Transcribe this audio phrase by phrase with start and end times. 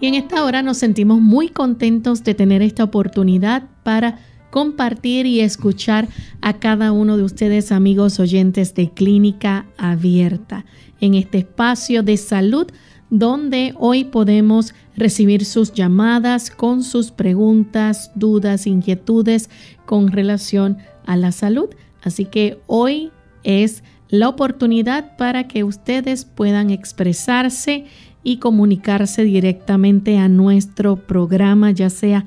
[0.00, 4.20] Y en esta hora nos sentimos muy contentos de tener esta oportunidad para
[4.50, 6.08] compartir y escuchar
[6.40, 10.64] a cada uno de ustedes, amigos oyentes de Clínica Abierta,
[11.00, 12.68] en este espacio de salud
[13.10, 19.50] donde hoy podemos recibir sus llamadas con sus preguntas, dudas, inquietudes
[19.86, 21.70] con relación a la salud.
[22.02, 23.10] Así que hoy
[23.44, 27.86] es la oportunidad para que ustedes puedan expresarse
[28.22, 32.24] y comunicarse directamente a nuestro programa, ya sea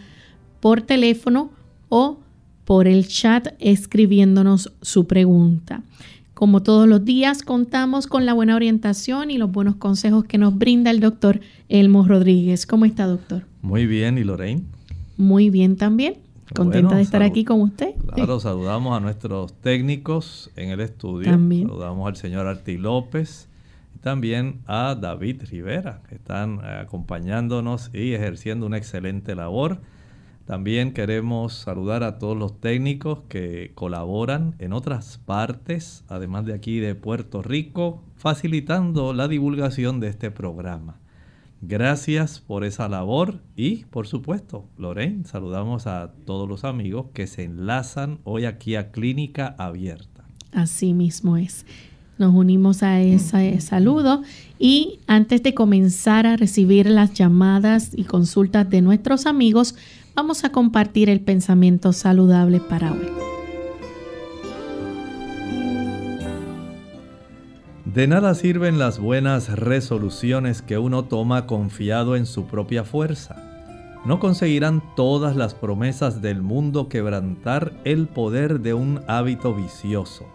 [0.60, 1.52] por teléfono
[1.90, 2.20] o
[2.66, 5.84] por el chat escribiéndonos su pregunta.
[6.34, 10.58] Como todos los días, contamos con la buena orientación y los buenos consejos que nos
[10.58, 12.66] brinda el doctor Elmo Rodríguez.
[12.66, 13.44] ¿Cómo está, doctor?
[13.62, 14.64] Muy bien, ¿y Lorraine?
[15.18, 16.16] Muy bien también.
[16.56, 17.94] Contenta de estar aquí con usted.
[18.14, 21.30] Claro, saludamos a nuestros técnicos en el estudio.
[21.30, 21.68] También.
[21.68, 23.48] Saludamos al señor Arti López,
[24.02, 29.82] también a David Rivera, que están eh, acompañándonos y ejerciendo una excelente labor.
[30.46, 36.80] También queremos saludar a todos los técnicos que colaboran en otras partes, además de aquí
[36.80, 40.98] de Puerto Rico, facilitando la divulgación de este programa.
[41.62, 47.44] Gracias por esa labor y, por supuesto, Lorraine, saludamos a todos los amigos que se
[47.44, 50.26] enlazan hoy aquí a Clínica Abierta.
[50.52, 51.68] Así mismo es
[52.22, 54.22] nos unimos a ese saludo
[54.58, 59.76] y antes de comenzar a recibir las llamadas y consultas de nuestros amigos,
[60.16, 63.08] vamos a compartir el pensamiento saludable para hoy.
[67.86, 73.36] De nada sirven las buenas resoluciones que uno toma confiado en su propia fuerza.
[74.06, 80.26] No conseguirán todas las promesas del mundo quebrantar el poder de un hábito vicioso.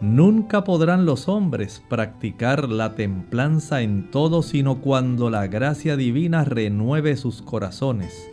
[0.00, 7.16] Nunca podrán los hombres practicar la templanza en todo sino cuando la gracia divina renueve
[7.16, 8.30] sus corazones.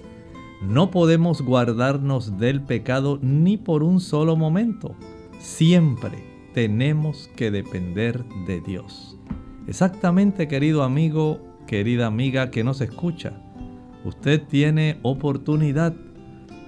[0.61, 4.95] No podemos guardarnos del pecado ni por un solo momento.
[5.39, 6.23] Siempre
[6.53, 9.17] tenemos que depender de Dios.
[9.67, 13.41] Exactamente, querido amigo, querida amiga que nos escucha.
[14.05, 15.93] Usted tiene oportunidad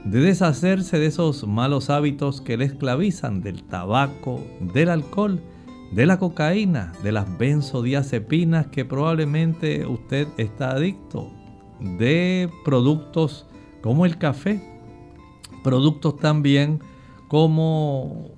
[0.05, 4.43] de deshacerse de esos malos hábitos que le esclavizan, del tabaco,
[4.73, 5.41] del alcohol,
[5.91, 11.31] de la cocaína, de las benzodiazepinas que probablemente usted está adicto,
[11.79, 13.45] de productos
[13.81, 14.61] como el café,
[15.63, 16.79] productos también
[17.27, 18.31] como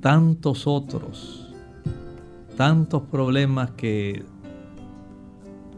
[0.00, 1.52] tantos otros,
[2.56, 4.24] tantos problemas que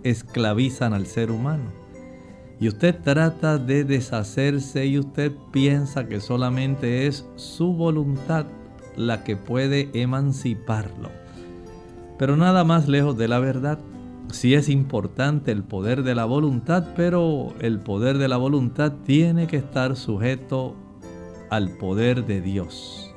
[0.03, 1.82] esclavizan al ser humano.
[2.63, 8.47] Y usted trata de deshacerse y usted piensa que solamente es su voluntad
[8.95, 11.11] la que puede emanciparlo.
[12.21, 13.81] Pero nada más lejos de la verdad.
[14.31, 19.49] Sí es importante el poder de la voluntad, pero el poder de la voluntad tiene
[19.49, 20.77] que estar sujeto
[21.51, 23.13] al poder de Dios.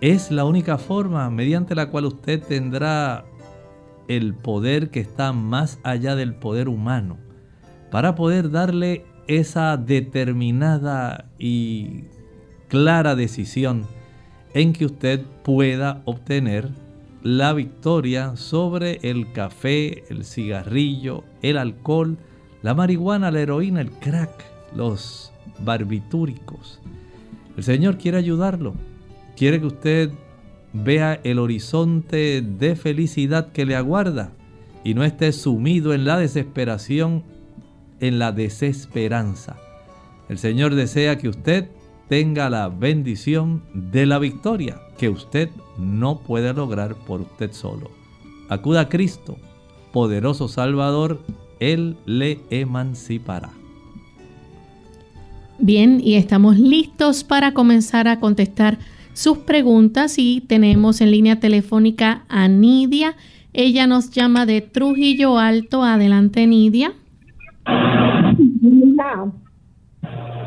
[0.00, 3.26] Es la única forma mediante la cual usted tendrá
[4.08, 7.27] el poder que está más allá del poder humano
[7.90, 12.04] para poder darle esa determinada y
[12.68, 13.86] clara decisión
[14.54, 16.70] en que usted pueda obtener
[17.22, 22.16] la victoria sobre el café, el cigarrillo, el alcohol,
[22.62, 24.44] la marihuana, la heroína, el crack,
[24.74, 25.32] los
[25.64, 26.80] barbitúricos.
[27.56, 28.74] El Señor quiere ayudarlo.
[29.36, 30.10] Quiere que usted
[30.72, 34.32] vea el horizonte de felicidad que le aguarda
[34.84, 37.24] y no esté sumido en la desesperación,
[38.00, 39.56] en la desesperanza.
[40.28, 41.68] El Señor desea que usted
[42.08, 47.90] tenga la bendición de la victoria que usted no puede lograr por usted solo.
[48.48, 49.36] Acuda a Cristo,
[49.92, 51.20] poderoso Salvador,
[51.60, 53.50] Él le emancipará.
[55.58, 58.78] Bien, y estamos listos para comenzar a contestar
[59.12, 63.16] sus preguntas y tenemos en línea telefónica a Nidia.
[63.52, 65.82] Ella nos llama de Trujillo Alto.
[65.82, 66.92] Adelante, Nidia.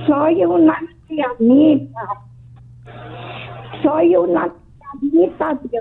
[0.07, 2.01] Soy una ancianita.
[3.83, 4.51] Soy una
[5.00, 5.79] ancianita de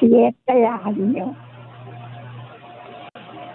[0.00, 1.36] 17 años.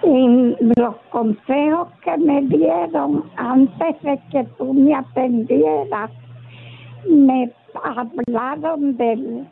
[0.04, 6.12] Y los consejos que me dieron antes de que tú me atendieras,
[7.10, 7.52] me
[7.84, 9.48] hablaron del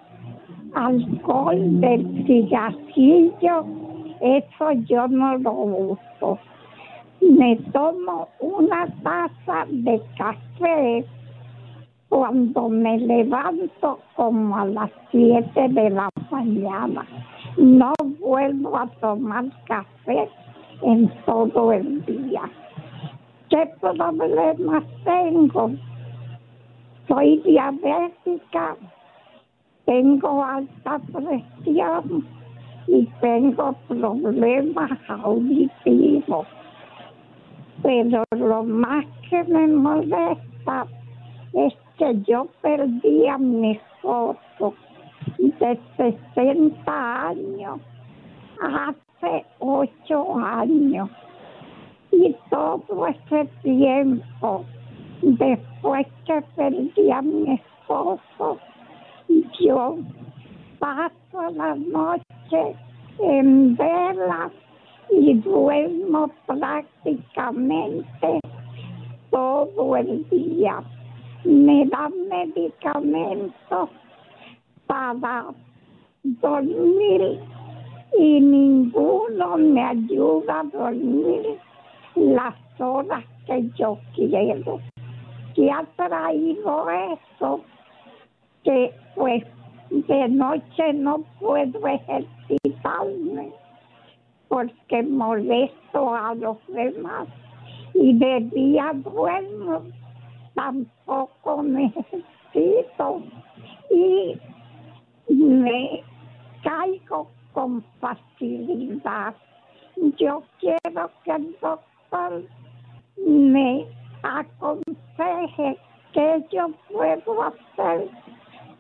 [0.73, 3.65] alcohol, del cigarrillo,
[4.21, 6.39] eso yo no lo uso
[7.21, 11.05] me tomo una taza de café
[12.09, 17.05] cuando me levanto como a las 7 de la mañana.
[17.57, 20.29] No vuelvo a tomar café
[20.83, 22.43] en todo el día.
[23.49, 25.71] ¿Qué problemas tengo?
[27.07, 28.75] Soy diabética,
[29.85, 32.25] tengo alta presión
[32.87, 36.47] y tengo problemas auditivos
[37.83, 40.88] pero lo más que me molesta
[41.53, 44.74] es que yo perdí a mi esposo
[45.38, 47.79] de 60 años
[48.62, 51.09] hace ocho años.
[52.12, 54.65] Y todo ese tiempo,
[55.21, 58.57] después que perdí a mi esposo,
[59.59, 59.97] yo
[60.80, 62.75] paso la noche
[63.19, 64.51] en velas
[65.12, 68.39] y duermo prácticamente
[69.31, 70.83] todo el día.
[71.44, 73.89] Me dan medicamentos
[74.86, 75.45] para
[76.24, 77.39] dormir
[78.18, 81.59] y ninguno me ayuda a dormir
[82.15, 84.80] las horas que yo quiero.
[85.56, 87.61] ¿Qué ha traído eso?
[88.64, 89.44] Que pues
[89.90, 93.52] de noche no puedo ejercitarme
[94.47, 97.27] porque molesto a los demás
[97.94, 99.83] y de día duermo
[100.56, 103.21] tampoco necesito
[103.92, 104.39] y
[105.30, 106.04] me
[106.63, 109.35] caigo con facilidad.
[110.18, 112.44] Yo quiero que el doctor
[113.25, 113.85] me
[114.23, 115.77] aconseje
[116.13, 118.09] qué yo puedo hacer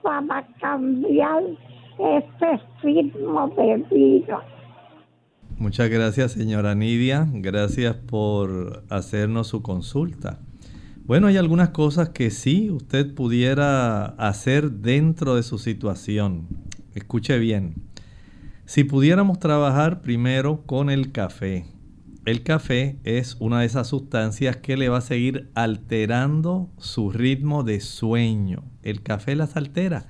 [0.01, 1.43] para cambiar
[1.97, 4.43] ese ritmo de vida.
[5.59, 7.27] Muchas gracias, señora Nidia.
[7.33, 10.37] Gracias por hacernos su consulta.
[11.05, 16.47] Bueno, hay algunas cosas que sí usted pudiera hacer dentro de su situación.
[16.93, 17.73] Escuche bien.
[18.65, 21.65] Si pudiéramos trabajar primero con el café.
[22.25, 27.63] El café es una de esas sustancias que le va a seguir alterando su ritmo
[27.63, 28.63] de sueño.
[28.83, 30.05] El café las altera.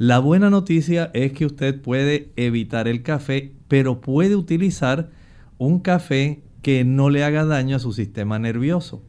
[0.00, 5.10] La buena noticia es que usted puede evitar el café pero puede utilizar
[5.58, 9.02] un café que no le haga daño a su sistema nervioso.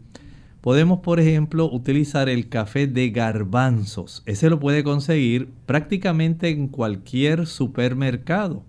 [0.59, 4.21] Podemos, por ejemplo, utilizar el café de garbanzos.
[4.25, 8.65] Ese lo puede conseguir prácticamente en cualquier supermercado.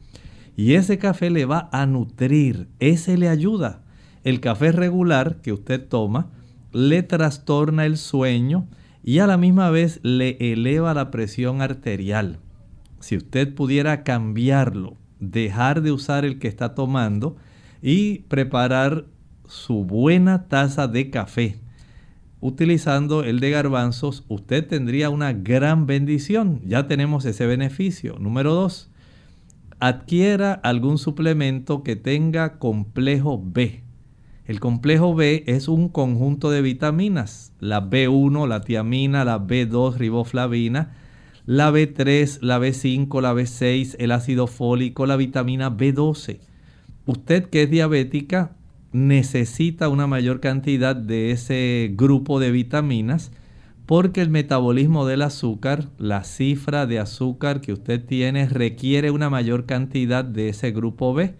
[0.57, 3.83] Y ese café le va a nutrir, ese le ayuda.
[4.23, 6.31] El café regular que usted toma
[6.73, 8.69] le trastorna el sueño
[9.05, 12.39] y a la misma vez le eleva la presión arterial.
[13.01, 17.37] Si usted pudiera cambiarlo dejar de usar el que está tomando
[17.81, 19.07] y preparar
[19.47, 21.61] su buena taza de café.
[22.41, 26.61] Utilizando el de garbanzos, usted tendría una gran bendición.
[26.67, 28.19] Ya tenemos ese beneficio.
[28.19, 28.91] Número dos,
[29.79, 33.82] adquiera algún suplemento que tenga complejo B.
[34.45, 40.97] El complejo B es un conjunto de vitaminas, la B1, la tiamina, la B2, riboflavina,
[41.47, 46.41] la B3, la B5, la B6, el ácido fólico, la vitamina B12.
[47.07, 48.57] Usted que es diabética
[48.93, 53.33] necesita una mayor cantidad de ese grupo de vitaminas
[53.87, 59.67] porque el metabolismo del azúcar, la cifra de azúcar que usted tiene requiere una mayor
[59.67, 61.35] cantidad de ese grupo B.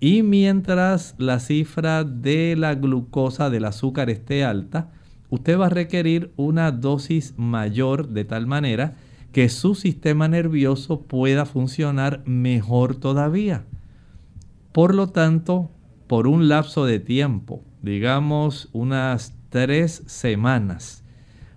[0.00, 4.90] Y mientras la cifra de la glucosa del azúcar esté alta,
[5.28, 8.94] usted va a requerir una dosis mayor de tal manera
[9.32, 13.66] que su sistema nervioso pueda funcionar mejor todavía.
[14.72, 15.70] Por lo tanto,
[16.06, 21.04] por un lapso de tiempo, digamos unas tres semanas,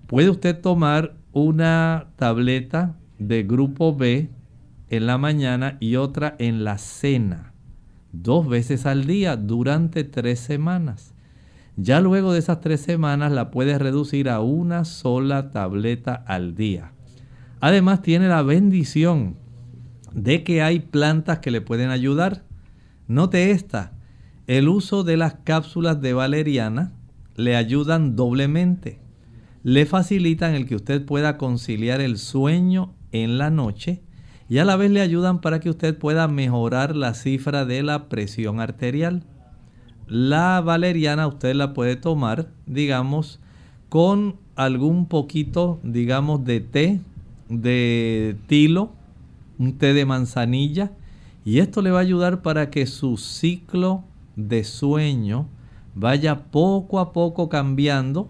[0.06, 4.30] puede usted tomar una tableta de grupo B
[4.90, 7.53] en la mañana y otra en la cena
[8.14, 11.14] dos veces al día durante tres semanas.
[11.76, 16.94] Ya luego de esas tres semanas la puedes reducir a una sola tableta al día.
[17.60, 19.36] Además tiene la bendición
[20.14, 22.44] de que hay plantas que le pueden ayudar.
[23.08, 23.94] Note esta,
[24.46, 26.94] el uso de las cápsulas de valeriana
[27.36, 29.00] le ayudan doblemente.
[29.64, 34.04] Le facilitan el que usted pueda conciliar el sueño en la noche
[34.50, 38.10] y a la vez le ayudan para que usted pueda mejorar la cifra de la
[38.10, 39.24] presión arterial.
[40.08, 43.40] La valeriana usted la puede tomar, digamos,
[43.90, 47.00] con algún poquito, digamos, de té,
[47.50, 48.92] de tilo,
[49.58, 50.92] un té de manzanilla,
[51.46, 54.04] y esto le va a ayudar para que su ciclo
[54.36, 55.48] de sueño
[55.96, 58.30] vaya poco a poco cambiando.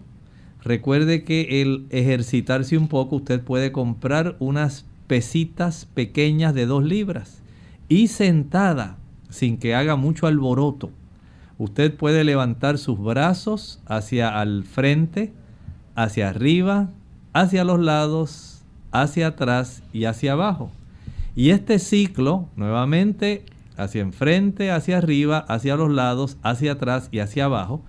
[0.62, 7.42] Recuerde que el ejercitarse un poco, usted puede comprar unas pesitas pequeñas de dos libras
[7.88, 8.96] y sentada
[9.30, 10.90] sin que haga mucho alboroto.
[11.58, 15.32] Usted puede levantar sus brazos hacia al frente,
[15.94, 16.90] hacia arriba,
[17.32, 20.70] hacia los lados, hacia atrás y hacia abajo.
[21.36, 23.44] Y este ciclo, nuevamente,
[23.76, 27.82] hacia enfrente, hacia arriba, hacia los lados, hacia atrás y hacia abajo,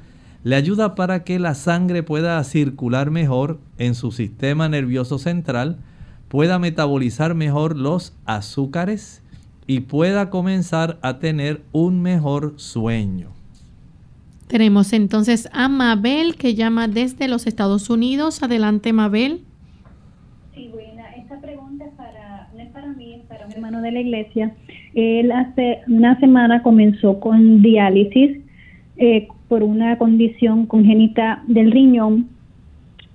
[0.44, 5.80] le ayuda para que la sangre pueda circular mejor en su sistema nervioso central,
[6.28, 9.24] pueda metabolizar mejor los azúcares
[9.68, 13.30] y pueda comenzar a tener un mejor sueño.
[14.48, 18.44] Tenemos entonces a Mabel que llama desde los Estados Unidos.
[18.44, 19.42] Adelante, Mabel.
[20.54, 21.10] Sí, buena.
[21.16, 24.56] Esta pregunta para, no es para mí, es para un hermano de la iglesia.
[24.94, 28.38] Él hace una semana comenzó con diálisis
[28.98, 32.30] eh, por una condición congénita del riñón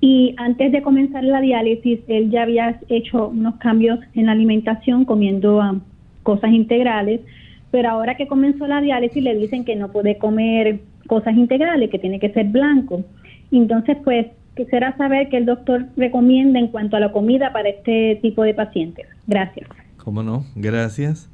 [0.00, 5.04] y antes de comenzar la diálisis, él ya había hecho unos cambios en la alimentación,
[5.04, 5.80] comiendo um,
[6.22, 7.20] cosas integrales,
[7.70, 11.98] pero ahora que comenzó la diálisis le dicen que no puede comer cosas integrales, que
[11.98, 13.04] tiene que ser blanco.
[13.52, 18.18] Entonces, pues, quisiera saber qué el doctor recomienda en cuanto a la comida para este
[18.22, 19.06] tipo de pacientes.
[19.26, 19.68] Gracias.
[19.98, 20.44] ¿Cómo no?
[20.54, 21.30] Gracias.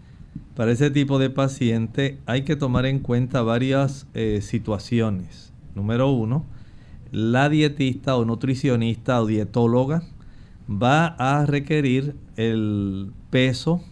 [0.57, 5.53] Para ese tipo de paciente hay que tomar en cuenta varias eh, situaciones.
[5.75, 6.45] Número uno,
[7.13, 10.03] la dietista o nutricionista o dietóloga
[10.71, 13.83] va a requerir el peso,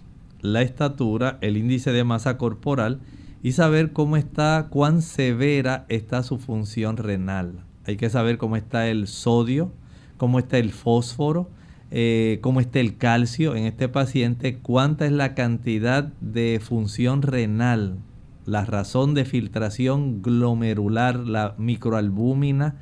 [0.40, 3.00] la estatura, el índice de masa corporal
[3.42, 7.64] y saber cómo está, cuán severa está su función renal.
[7.86, 9.70] Hay que saber cómo está el sodio,
[10.16, 11.50] cómo está el fósforo,
[11.90, 17.98] eh, cómo está el calcio en este paciente, cuánta es la cantidad de función renal,
[18.46, 22.76] la razón de filtración glomerular, la microalbúmina,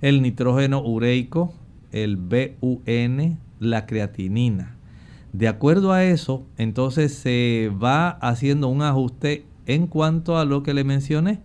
[0.00, 1.52] el nitrógeno ureico,
[1.92, 4.76] el BUN, la creatinina.
[5.32, 10.74] De acuerdo a eso, entonces se va haciendo un ajuste en cuanto a lo que
[10.74, 11.40] le mencioné.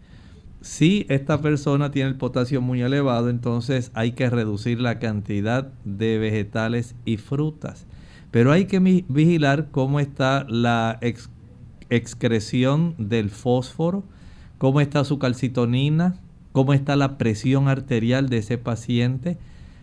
[0.61, 6.17] Si esta persona tiene el potasio muy elevado, entonces hay que reducir la cantidad de
[6.17, 7.85] vegetales y frutas.
[8.31, 10.99] Pero hay que vigilar cómo está la
[11.89, 14.05] excreción del fósforo,
[14.57, 16.15] cómo está su calcitonina,
[16.53, 19.37] cómo está la presión arterial de ese paciente.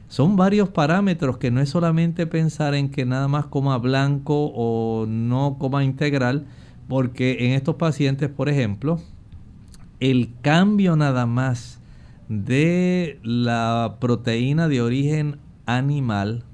[0.09, 5.05] Son varios parámetros que no es solamente pensar en que nada más coma blanco o
[5.07, 6.47] no coma integral,
[6.89, 9.01] porque en estos pacientes, por ejemplo,
[10.01, 11.81] el cambio nada más
[12.29, 16.45] de la proteína de origen animal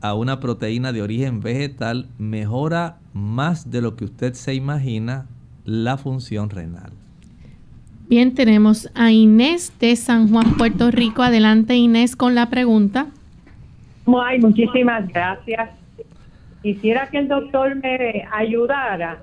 [0.00, 5.26] a una proteína de origen vegetal mejora más de lo que usted se imagina
[5.64, 6.92] la función renal.
[8.08, 11.22] Bien, tenemos a Inés de San Juan, Puerto Rico.
[11.22, 13.08] Adelante, Inés, con la pregunta.
[14.06, 15.70] Ay, muchísimas gracias.
[16.62, 19.22] Quisiera que el doctor me ayudara,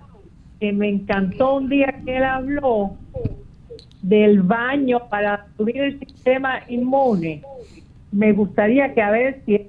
[0.60, 2.98] que me encantó un día que él habló
[4.02, 7.42] del baño para subir el sistema inmune.
[8.12, 9.62] Me gustaría que a ver si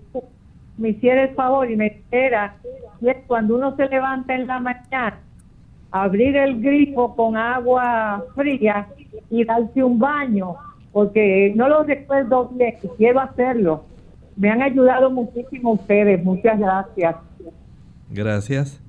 [0.77, 2.57] me hiciera el favor y me dijera
[2.99, 5.21] si es cuando uno se levanta en la mañana,
[5.93, 8.89] abrir el grifo con agua fría
[9.31, 10.57] y darse un baño,
[10.93, 13.85] porque no lo recuerdo bien quiero hacerlo.
[14.37, 17.17] Me han ayudado muchísimo ustedes, muchas gracias.
[18.11, 18.81] Gracias.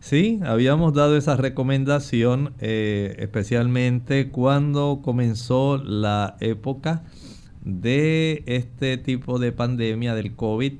[0.00, 7.04] Sí, habíamos dado esa recomendación eh, especialmente cuando comenzó la época
[7.64, 10.74] de este tipo de pandemia del COVID.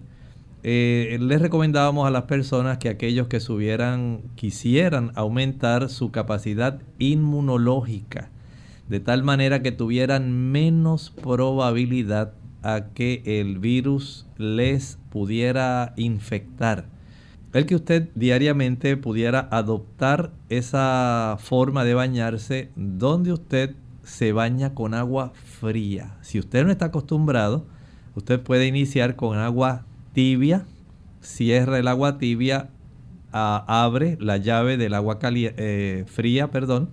[0.62, 8.30] Eh, les recomendábamos a las personas que aquellos que subieran, quisieran aumentar su capacidad inmunológica
[8.88, 16.86] de tal manera que tuvieran menos probabilidad a que el virus les pudiera infectar.
[17.52, 24.92] El que usted diariamente pudiera adoptar esa forma de bañarse donde usted se baña con
[24.92, 26.16] agua fría.
[26.20, 27.64] Si usted no está acostumbrado,
[28.16, 30.66] usted puede iniciar con agua tibia,
[31.20, 32.70] cierra el agua tibia,
[33.30, 36.90] abre la llave del agua eh, fría, perdón,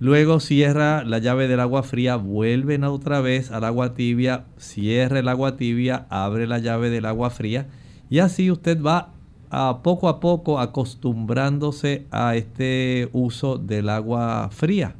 [0.00, 5.26] Luego cierra la llave del agua fría, vuelven otra vez al agua tibia, cierra el
[5.26, 7.66] agua tibia, abre la llave del agua fría
[8.08, 9.12] y así usted va
[9.50, 14.94] a poco a poco acostumbrándose a este uso del agua fría.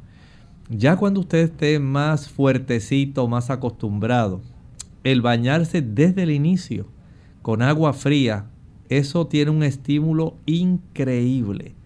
[0.69, 4.41] Ya cuando usted esté más fuertecito, más acostumbrado,
[5.05, 6.87] el bañarse desde el inicio
[7.41, 8.47] con agua fría,
[8.89, 11.78] eso tiene un estímulo increíble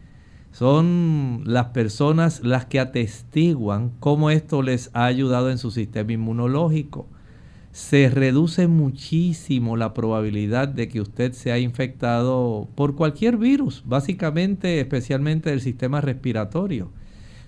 [0.53, 7.07] son las personas las que atestiguan cómo esto les ha ayudado en su sistema inmunológico.
[7.71, 15.49] Se reduce muchísimo la probabilidad de que usted sea infectado por cualquier virus, básicamente especialmente
[15.49, 16.91] del sistema respiratorio.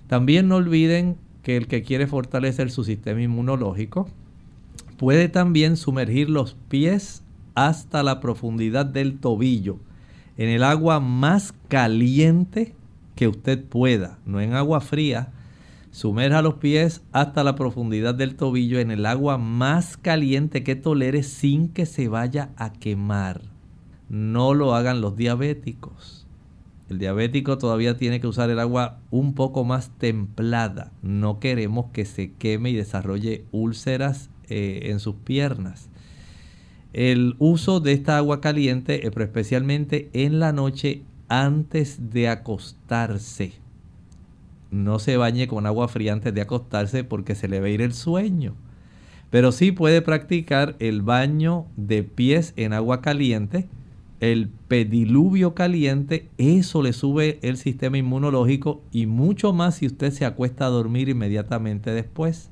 [0.08, 4.08] También no olviden que el que quiere fortalecer su sistema inmunológico
[4.96, 7.22] puede también sumergir los pies
[7.54, 9.78] hasta la profundidad del tobillo
[10.36, 12.74] en el agua más caliente
[13.16, 15.32] que usted pueda, no en agua fría.
[15.90, 21.22] Sumerja los pies hasta la profundidad del tobillo en el agua más caliente que tolere
[21.22, 23.40] sin que se vaya a quemar.
[24.10, 26.26] No lo hagan los diabéticos.
[26.90, 30.92] El diabético todavía tiene que usar el agua un poco más templada.
[31.02, 35.88] No queremos que se queme y desarrolle úlceras eh, en sus piernas.
[36.92, 43.52] El uso de esta agua caliente, eh, pero especialmente en la noche, antes de acostarse.
[44.70, 47.82] No se bañe con agua fría antes de acostarse porque se le va a ir
[47.82, 48.54] el sueño.
[49.30, 53.68] Pero sí puede practicar el baño de pies en agua caliente,
[54.20, 60.24] el pediluvio caliente, eso le sube el sistema inmunológico y mucho más si usted se
[60.24, 62.50] acuesta a dormir inmediatamente después.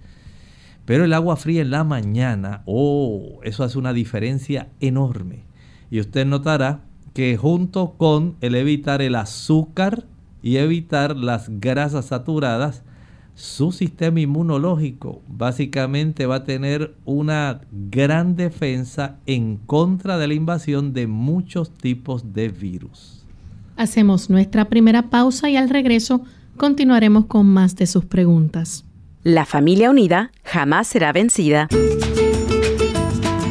[0.85, 5.45] Pero el agua fría en la mañana, oh, eso hace una diferencia enorme.
[5.91, 6.83] Y usted notará
[7.15, 10.05] que junto con el evitar el azúcar
[10.43, 12.83] y evitar las grasas saturadas,
[13.35, 20.93] su sistema inmunológico básicamente va a tener una gran defensa en contra de la invasión
[20.93, 23.25] de muchos tipos de virus.
[23.77, 26.23] Hacemos nuestra primera pausa y al regreso
[26.57, 28.85] continuaremos con más de sus preguntas.
[29.23, 31.69] La familia unida jamás será vencida.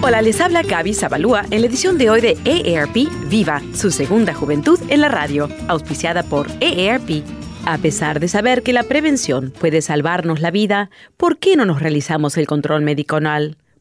[0.05, 4.33] Hola, les habla Gaby Zabalúa en la edición de hoy de EARP Viva, su segunda
[4.33, 7.23] juventud en la radio, auspiciada por EARP.
[7.65, 11.81] A pesar de saber que la prevención puede salvarnos la vida, ¿por qué no nos
[11.81, 13.21] realizamos el control médico?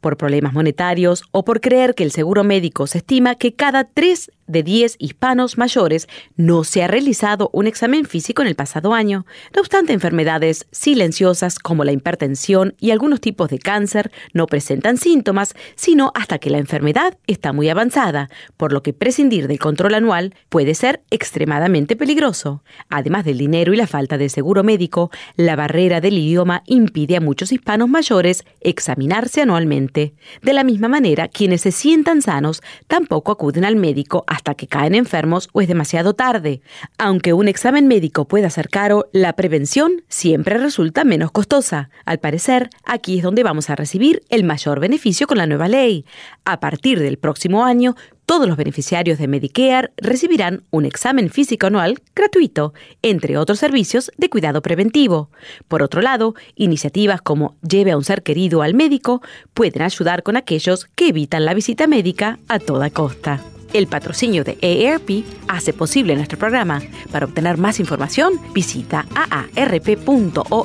[0.03, 4.31] ¿Por problemas monetarios o por creer que el seguro médico se estima que cada tres
[4.47, 9.25] de 10 hispanos mayores no se ha realizado un examen físico en el pasado año.
[9.55, 15.55] No obstante, enfermedades silenciosas como la hipertensión y algunos tipos de cáncer no presentan síntomas,
[15.75, 20.35] sino hasta que la enfermedad está muy avanzada, por lo que prescindir del control anual
[20.49, 22.63] puede ser extremadamente peligroso.
[22.89, 27.21] Además del dinero y la falta de seguro médico, la barrera del idioma impide a
[27.21, 29.92] muchos hispanos mayores examinarse anualmente.
[29.93, 34.95] De la misma manera, quienes se sientan sanos tampoco acuden al médico hasta que caen
[34.95, 36.63] enfermos o es demasiado tarde.
[36.99, 41.91] Aunque un examen médico pueda ser caro, la prevención siempre resulta menos costosa.
[42.05, 46.05] Al parecer, aquí es donde vamos a recibir el mayor beneficio con la nueva ley.
[46.45, 47.95] A partir del próximo año,
[48.27, 54.31] Todos los beneficiarios de Medicare recibirán un examen físico anual gratuito, entre otros servicios de
[54.31, 55.31] cuidado preventivo.
[55.69, 59.23] Por otro lado, iniciativas como Lleve a un ser querido al médico
[59.55, 63.41] pueden ayudar con aquellos que evitan la visita médica a toda costa.
[63.73, 66.83] El patrocinio de AARP hace posible nuestro programa.
[67.11, 70.63] Para obtener más información, visita aarp.org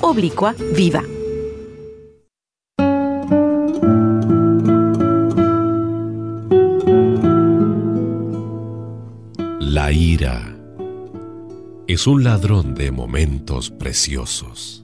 [0.00, 1.02] oblicua viva.
[11.92, 14.82] Es un ladrón de momentos preciosos.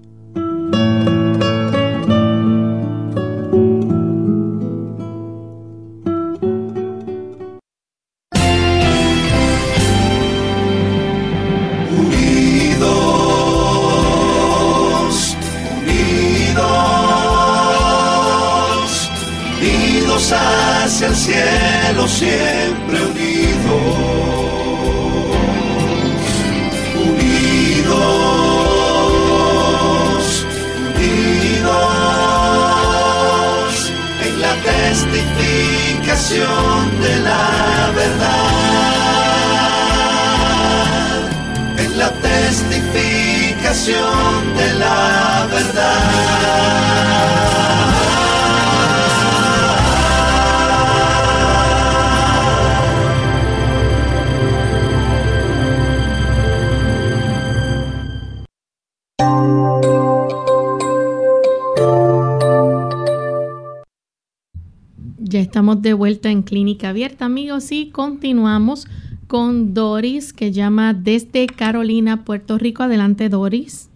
[67.58, 68.86] Amigos, y continuamos
[69.26, 72.84] con Doris, que llama desde Carolina, Puerto Rico.
[72.84, 73.90] Adelante, Doris.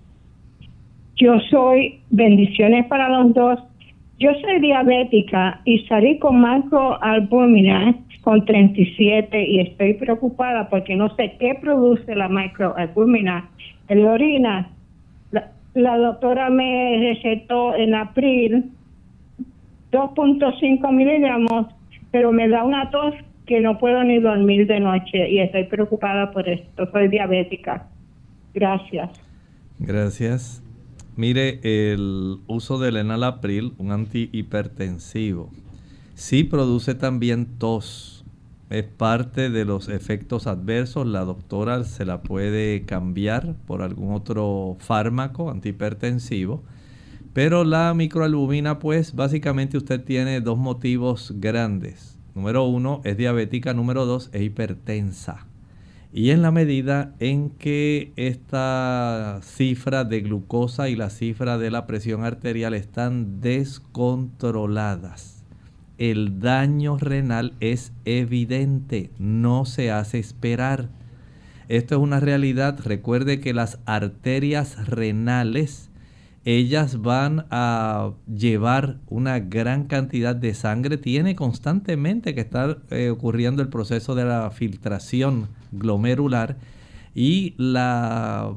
[1.16, 3.60] Yo soy, bendiciones para los dos.
[4.18, 11.36] Yo soy diabética y salí con microalbúmina con 37 y estoy preocupada porque no sé
[11.38, 13.48] qué produce la microalbúmina
[13.86, 14.70] en la orina.
[15.74, 18.72] La doctora me recetó en abril
[19.92, 21.66] 2.5 miligramos,
[22.10, 23.14] pero me da una tos
[23.46, 26.90] que no puedo ni dormir de noche y estoy preocupada por esto.
[26.92, 27.88] Soy diabética.
[28.54, 29.10] Gracias.
[29.78, 30.62] Gracias.
[31.16, 35.50] Mire, el uso del enalapril, un antihipertensivo,
[36.14, 38.24] sí produce también tos.
[38.70, 41.06] Es parte de los efectos adversos.
[41.06, 46.62] La doctora se la puede cambiar por algún otro fármaco antihipertensivo.
[47.34, 52.11] Pero la microalbumina, pues básicamente usted tiene dos motivos grandes.
[52.34, 53.74] Número uno, es diabética.
[53.74, 55.46] Número dos, es hipertensa.
[56.12, 61.86] Y en la medida en que esta cifra de glucosa y la cifra de la
[61.86, 65.42] presión arterial están descontroladas,
[65.96, 70.90] el daño renal es evidente, no se hace esperar.
[71.68, 72.78] Esto es una realidad.
[72.84, 75.88] Recuerde que las arterias renales,
[76.44, 80.98] ellas van a llevar una gran cantidad de sangre.
[80.98, 86.56] Tiene constantemente que estar eh, ocurriendo el proceso de la filtración glomerular
[87.14, 88.54] y la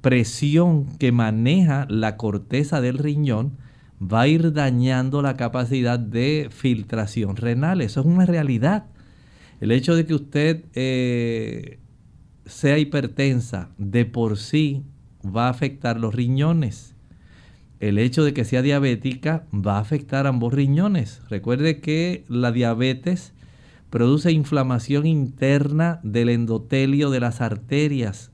[0.00, 3.58] presión que maneja la corteza del riñón
[4.02, 7.82] va a ir dañando la capacidad de filtración renal.
[7.82, 8.86] Eso es una realidad.
[9.60, 11.78] El hecho de que usted eh,
[12.46, 14.82] sea hipertensa de por sí
[15.24, 16.94] va a afectar los riñones.
[17.80, 21.20] El hecho de que sea diabética va a afectar ambos riñones.
[21.28, 23.32] Recuerde que la diabetes
[23.90, 28.30] produce inflamación interna del endotelio de las arterias.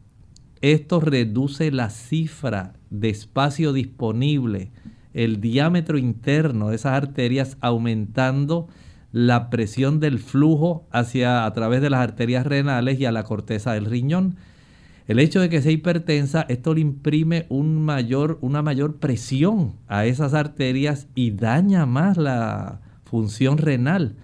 [0.60, 4.70] Esto reduce la cifra de espacio disponible,
[5.14, 8.68] el diámetro interno de esas arterias, aumentando
[9.12, 13.72] la presión del flujo hacia a través de las arterias renales y a la corteza
[13.72, 14.36] del riñón.
[15.08, 21.08] El hecho de que sea hipertensa, esto le imprime una mayor presión a esas arterias
[21.14, 24.16] y daña más la función renal.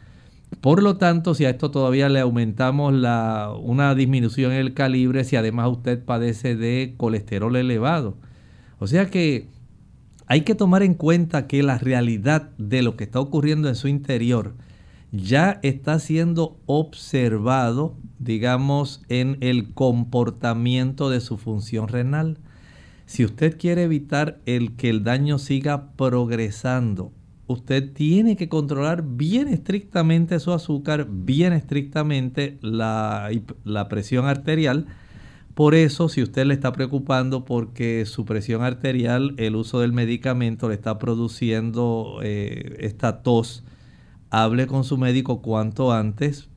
[0.61, 5.25] Por lo tanto, si a esto todavía le aumentamos la, una disminución en el calibre,
[5.25, 8.19] si además usted padece de colesterol elevado.
[8.79, 9.49] O sea que
[10.27, 13.89] hay que tomar en cuenta que la realidad de lo que está ocurriendo en su
[13.89, 14.55] interior
[15.17, 22.39] ya está siendo observado, digamos, en el comportamiento de su función renal.
[23.07, 27.13] Si usted quiere evitar el que el daño siga progresando,
[27.47, 33.31] usted tiene que controlar bien estrictamente su azúcar, bien estrictamente la,
[33.89, 34.87] presión arterial.
[35.55, 40.69] Por eso, si usted le está preocupando porque su presión arterial, el uso del medicamento
[40.69, 43.63] le está produciendo eh, esta tos,
[44.43, 46.49] hable con su médico cuanto antes.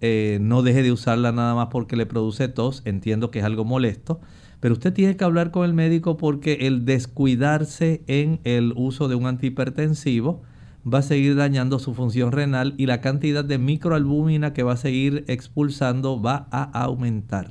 [0.00, 2.82] Eh, no deje de usarla nada más porque le produce tos.
[2.84, 4.20] Entiendo que es algo molesto.
[4.60, 9.14] Pero usted tiene que hablar con el médico porque el descuidarse en el uso de
[9.14, 10.42] un antihipertensivo
[10.90, 14.76] va a seguir dañando su función renal y la cantidad de microalbúmina que va a
[14.76, 17.48] seguir expulsando va a aumentar.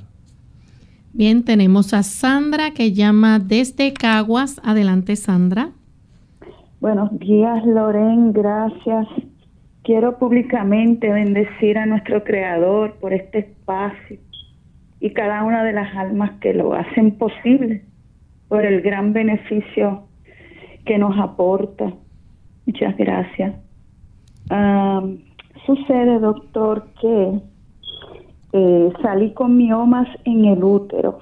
[1.12, 4.60] Bien, tenemos a Sandra que llama desde Caguas.
[4.64, 5.70] Adelante, Sandra.
[6.80, 8.32] Buenos días, Loren.
[8.32, 9.06] Gracias.
[9.84, 14.16] Quiero públicamente bendecir a nuestro Creador por este espacio
[14.98, 17.84] y cada una de las almas que lo hacen posible,
[18.48, 20.04] por el gran beneficio
[20.86, 21.92] que nos aporta.
[22.64, 23.56] Muchas gracias.
[25.66, 27.40] sucede, doctor, que
[28.54, 31.18] eh, salí con miomas en el útero.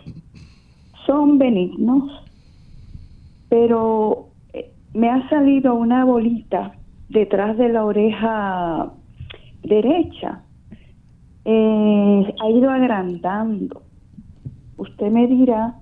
[1.04, 2.12] Son benignos,
[3.48, 6.76] pero eh, me ha salido una bolita
[7.12, 8.92] detrás de la oreja
[9.62, 10.42] derecha.
[11.44, 13.82] Eh, ha ido agrandando.
[14.78, 15.76] Usted me dirá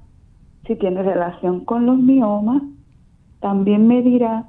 [0.66, 2.62] si tiene relación con los miomas.
[3.40, 4.46] También me dirá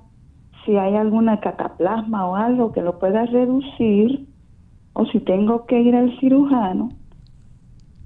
[0.66, 4.28] si hay alguna cataplasma o algo que lo pueda reducir
[4.94, 6.90] o si tengo que ir al cirujano,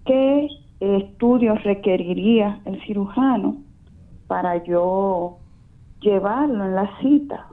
[0.05, 0.47] ¿qué
[0.79, 3.57] estudios requeriría el cirujano
[4.27, 5.39] para yo
[6.01, 7.47] llevarlo en la cita?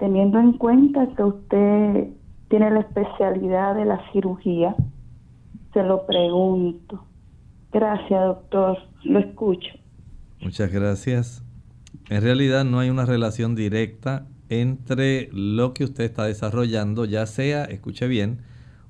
[0.00, 2.08] Teniendo en cuenta que usted
[2.48, 4.74] tiene la especialidad de la cirugía,
[5.74, 7.04] se lo pregunto.
[7.70, 8.78] Gracias, doctor.
[9.04, 9.70] Lo escucho.
[10.40, 11.44] Muchas gracias.
[12.08, 17.64] En realidad no hay una relación directa entre lo que usted está desarrollando, ya sea,
[17.64, 18.38] escuche bien,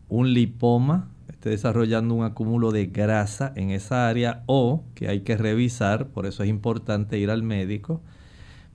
[0.09, 5.37] un lipoma, esté desarrollando un acúmulo de grasa en esa área o que hay que
[5.37, 8.01] revisar, por eso es importante ir al médico,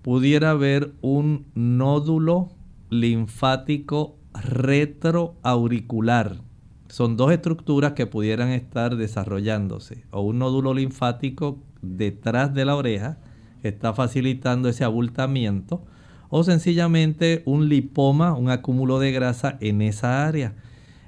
[0.06, 2.52] pudiera haber un nódulo
[2.92, 6.42] linfático retroauricular.
[6.90, 13.18] Son dos estructuras que pudieran estar desarrollándose, o un nódulo linfático detrás de la oreja,
[13.64, 15.84] está facilitando ese abultamiento
[16.30, 20.54] o sencillamente un lipoma, un acúmulo de grasa en esa área.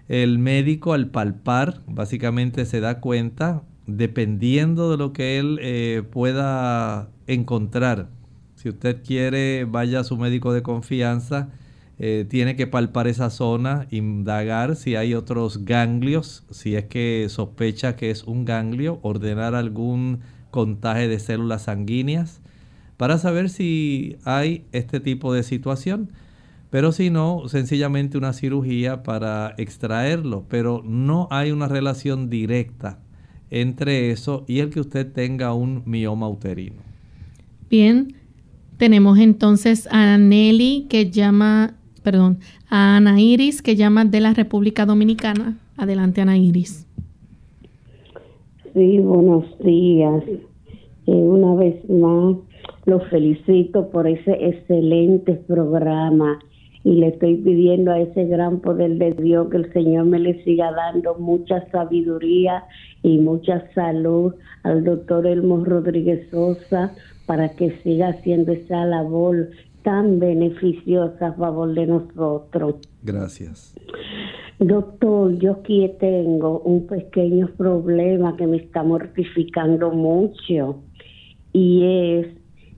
[0.08, 7.12] El médico al palpar básicamente se da cuenta, dependiendo de lo que él eh, pueda
[7.28, 8.17] encontrar.
[8.68, 11.48] Si usted quiere, vaya a su médico de confianza,
[12.00, 17.96] eh, tiene que palpar esa zona, indagar si hay otros ganglios, si es que sospecha
[17.96, 20.20] que es un ganglio, ordenar algún
[20.52, 22.42] contagio de células sanguíneas
[22.98, 26.12] para saber si hay este tipo de situación.
[26.70, 30.44] Pero si no, sencillamente una cirugía para extraerlo.
[30.50, 33.00] Pero no hay una relación directa
[33.50, 36.82] entre eso y el que usted tenga un mioma uterino.
[37.70, 38.14] Bien,
[38.78, 42.38] tenemos entonces a Nelly que llama, perdón,
[42.70, 45.58] a Ana Iris que llama de la República Dominicana.
[45.78, 46.88] Adelante, Ana Iris.
[48.74, 50.24] Sí, buenos días.
[51.08, 52.38] Eh, una vez más,
[52.86, 56.40] los felicito por ese excelente programa
[56.84, 60.44] y le estoy pidiendo a ese gran poder de Dios que el Señor me le
[60.44, 62.64] siga dando mucha sabiduría
[63.04, 66.94] y mucha salud al doctor Elmo Rodríguez Sosa
[67.28, 69.50] para que siga haciendo esa labor
[69.84, 72.76] tan beneficiosa a favor de nosotros.
[73.04, 73.76] Gracias.
[74.60, 80.82] Doctor, yo aquí tengo un pequeño problema que me está mortificando mucho
[81.54, 82.28] y es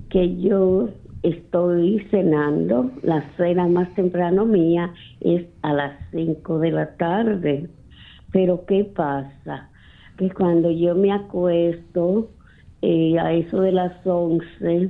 [0.09, 0.89] que yo
[1.23, 7.69] estoy cenando, la cena más temprano mía es a las 5 de la tarde.
[8.31, 9.69] Pero ¿qué pasa?
[10.17, 12.29] Que cuando yo me acuesto
[12.81, 14.89] eh, a eso de las 11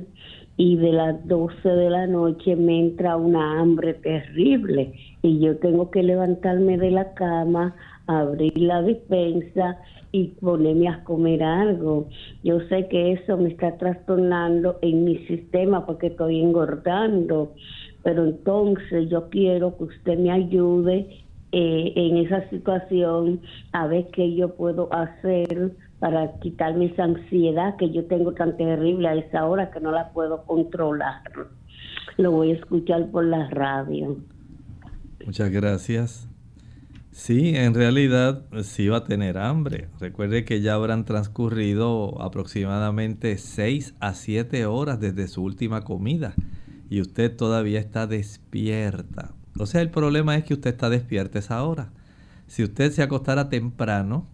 [0.56, 5.90] y de las 12 de la noche me entra una hambre terrible y yo tengo
[5.90, 7.74] que levantarme de la cama,
[8.06, 9.78] abrir la despensa
[10.12, 12.08] y ponerme a comer algo.
[12.42, 17.54] Yo sé que eso me está trastornando en mi sistema porque estoy engordando,
[18.02, 23.40] pero entonces yo quiero que usted me ayude eh, en esa situación
[23.72, 29.06] a ver qué yo puedo hacer para quitarme esa ansiedad que yo tengo tan terrible
[29.06, 31.22] a esa hora que no la puedo controlar.
[32.16, 34.16] Lo voy a escuchar por la radio.
[35.24, 36.26] Muchas gracias.
[37.12, 39.88] Sí, en realidad sí va a tener hambre.
[40.00, 46.34] Recuerde que ya habrán transcurrido aproximadamente 6 a 7 horas desde su última comida
[46.88, 49.32] y usted todavía está despierta.
[49.58, 51.92] O sea, el problema es que usted está despierta esa hora.
[52.46, 54.26] Si usted se acostara temprano,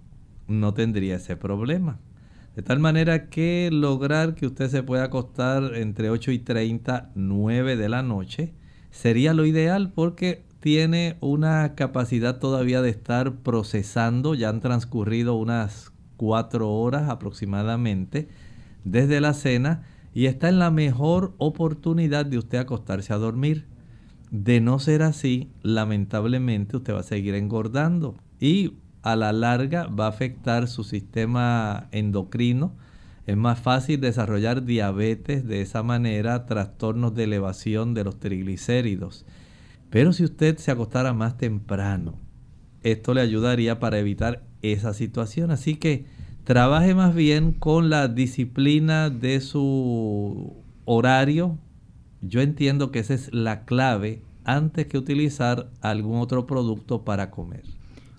[0.49, 1.99] no tendría ese problema.
[2.55, 7.77] De tal manera que lograr que usted se pueda acostar entre 8 y 30, 9
[7.77, 8.55] de la noche,
[8.91, 15.93] sería lo ideal porque tiene una capacidad todavía de estar procesando, ya han transcurrido unas
[16.17, 18.29] cuatro horas aproximadamente
[18.85, 19.83] desde la cena
[20.15, 23.67] y está en la mejor oportunidad de usted acostarse a dormir.
[24.31, 28.73] De no ser así, lamentablemente usted va a seguir engordando y
[29.07, 32.75] a la larga va a afectar su sistema endocrino.
[33.29, 39.25] Es más fácil desarrollar diabetes de esa manera, trastornos de elevación de los triglicéridos.
[39.91, 42.15] Pero si usted se acostara más temprano,
[42.83, 45.53] esto le ayudaría para evitar esa situación.
[45.53, 46.07] Así que
[46.43, 50.53] trabaje más bien con la disciplina de su
[50.85, 51.59] horario.
[52.23, 57.76] Yo entiendo que esa es la clave antes que utilizar algún otro producto para comer.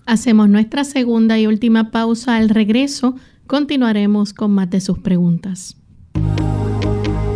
[0.08, 2.36] Hacemos nuestra segunda y última pausa.
[2.36, 3.14] Al regreso
[3.46, 5.76] continuaremos con más de sus preguntas.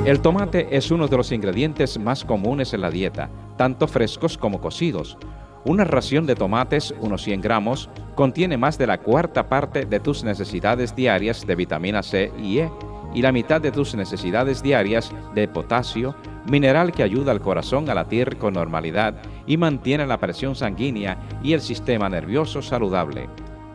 [0.07, 4.63] El tomate es uno de los ingredientes más comunes en la dieta, tanto frescos como
[4.63, 5.19] cocidos.
[5.67, 10.25] Una ración de tomates, unos 100 gramos, contiene más de la cuarta parte de tus
[10.25, 12.71] necesidades diarias de vitamina C y E
[13.15, 16.15] y la mitad de tus necesidades diarias de potasio,
[16.47, 19.15] mineral que ayuda al corazón a latir con normalidad
[19.47, 23.29] y mantiene la presión sanguínea y el sistema nervioso saludable.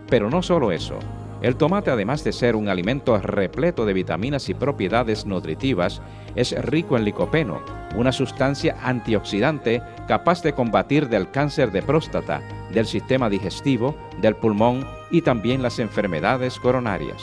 [0.09, 0.99] Pero no solo eso.
[1.41, 6.01] El tomate, además de ser un alimento repleto de vitaminas y propiedades nutritivas,
[6.35, 7.61] es rico en licopeno,
[7.95, 14.85] una sustancia antioxidante capaz de combatir del cáncer de próstata, del sistema digestivo, del pulmón
[15.11, 17.21] y también las enfermedades coronarias.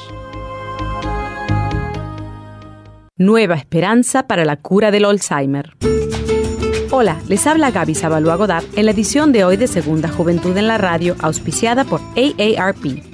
[3.17, 5.77] Nueva esperanza para la cura del Alzheimer.
[6.91, 10.67] Hola, les habla Gaby Zabalúa Godard en la edición de hoy de Segunda Juventud en
[10.67, 13.14] la Radio, auspiciada por AARP.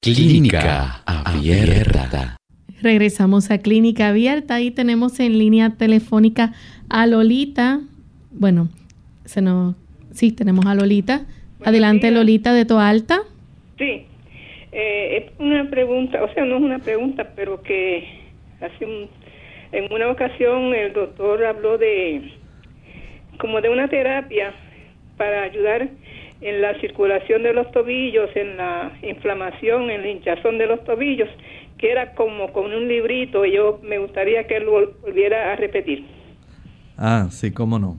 [0.00, 2.36] Clínica Abierta.
[2.80, 6.52] Regresamos a Clínica Abierta y tenemos en línea telefónica
[6.88, 7.80] a Lolita.
[8.30, 8.68] Bueno,
[9.24, 9.74] se nos,
[10.12, 11.26] sí, tenemos a Lolita.
[11.64, 13.22] Adelante, Lolita de Toalta.
[13.76, 14.04] Sí,
[14.70, 18.19] eh, es una pregunta, o sea, no es una pregunta, pero que
[18.60, 19.08] hace un,
[19.72, 22.32] en una ocasión el doctor habló de
[23.38, 24.52] como de una terapia
[25.16, 25.88] para ayudar
[26.40, 31.28] en la circulación de los tobillos, en la inflamación, en la hinchazón de los tobillos,
[31.78, 36.04] que era como con un librito y yo me gustaría que lo volviera a repetir.
[36.96, 37.98] Ah, sí, cómo no.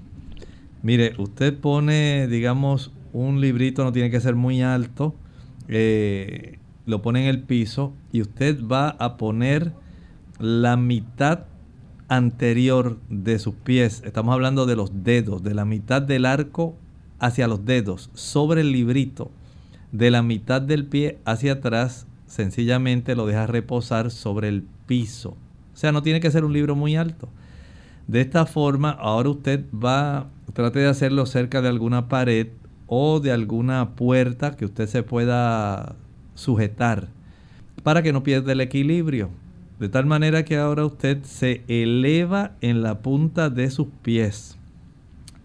[0.84, 5.14] Mire, usted pone, digamos, un librito, no tiene que ser muy alto,
[5.68, 9.72] eh, lo pone en el piso y usted va a poner
[10.42, 11.42] la mitad
[12.08, 16.76] anterior de sus pies, estamos hablando de los dedos, de la mitad del arco
[17.20, 19.30] hacia los dedos, sobre el librito,
[19.92, 25.38] de la mitad del pie hacia atrás, sencillamente lo deja reposar sobre el piso.
[25.74, 27.30] O sea, no tiene que ser un libro muy alto.
[28.08, 32.48] De esta forma, ahora usted va, trate de hacerlo cerca de alguna pared
[32.88, 35.96] o de alguna puerta que usted se pueda
[36.34, 37.10] sujetar
[37.84, 39.30] para que no pierda el equilibrio.
[39.82, 44.60] De tal manera que ahora usted se eleva en la punta de sus pies.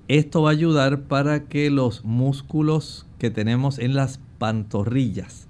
[0.08, 5.48] Esto va a ayudar para que los músculos que tenemos en las pantorrillas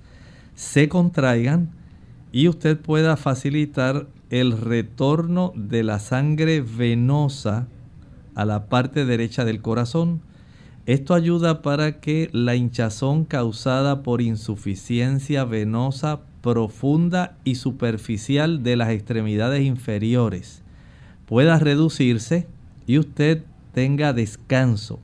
[0.55, 1.71] se contraigan
[2.31, 7.67] y usted pueda facilitar el retorno de la sangre venosa
[8.37, 10.21] a la parte derecha del corazón.
[10.87, 18.91] Esto ayuda para que la hinchazón causada por insuficiencia venosa profunda y superficial de las
[18.91, 20.63] extremidades inferiores
[21.27, 22.47] pueda reducirse
[22.87, 23.43] y usted
[23.75, 25.01] tenga descanso.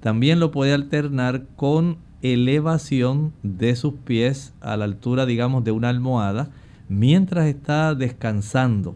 [0.00, 5.88] También lo puede alternar con elevación de sus pies a la altura, digamos, de una
[5.88, 6.50] almohada
[6.90, 8.94] mientras está descansando.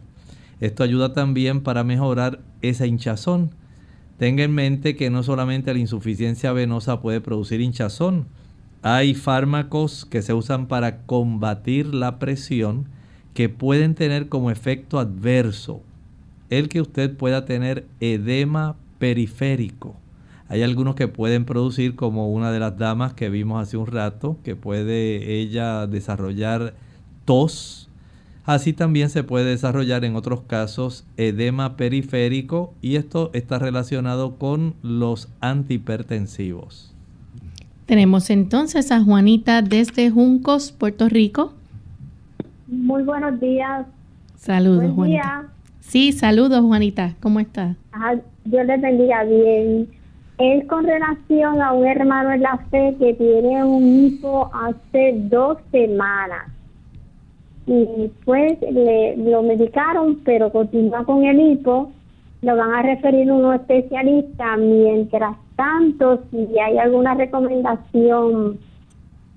[0.59, 3.55] Esto ayuda también para mejorar esa hinchazón.
[4.19, 8.27] Tenga en mente que no solamente la insuficiencia venosa puede producir hinchazón,
[8.81, 12.87] hay fármacos que se usan para combatir la presión
[13.33, 15.81] que pueden tener como efecto adverso
[16.49, 19.95] el que usted pueda tener edema periférico.
[20.49, 24.37] Hay algunos que pueden producir, como una de las damas que vimos hace un rato,
[24.43, 26.73] que puede ella desarrollar
[27.25, 27.89] tos.
[28.45, 34.75] Así también se puede desarrollar en otros casos edema periférico y esto está relacionado con
[34.81, 36.96] los antihipertensivos.
[37.87, 41.53] Tenemos entonces a Juanita desde Juncos, Puerto Rico.
[42.67, 43.87] Muy buenos días.
[44.35, 45.45] Saludos, Juanita.
[45.79, 47.13] Sí, saludos, Juanita.
[47.21, 47.77] ¿Cómo está?
[48.43, 49.87] Dios le bendiga bien.
[50.37, 55.57] Es con relación a un hermano en la fe que tiene un hijo hace dos
[55.71, 56.45] semanas.
[57.67, 61.93] Y pues le, lo medicaron, pero continúa con el hipo.
[62.41, 64.57] Lo van a referir un especialista.
[64.57, 68.59] Mientras tanto, si hay alguna recomendación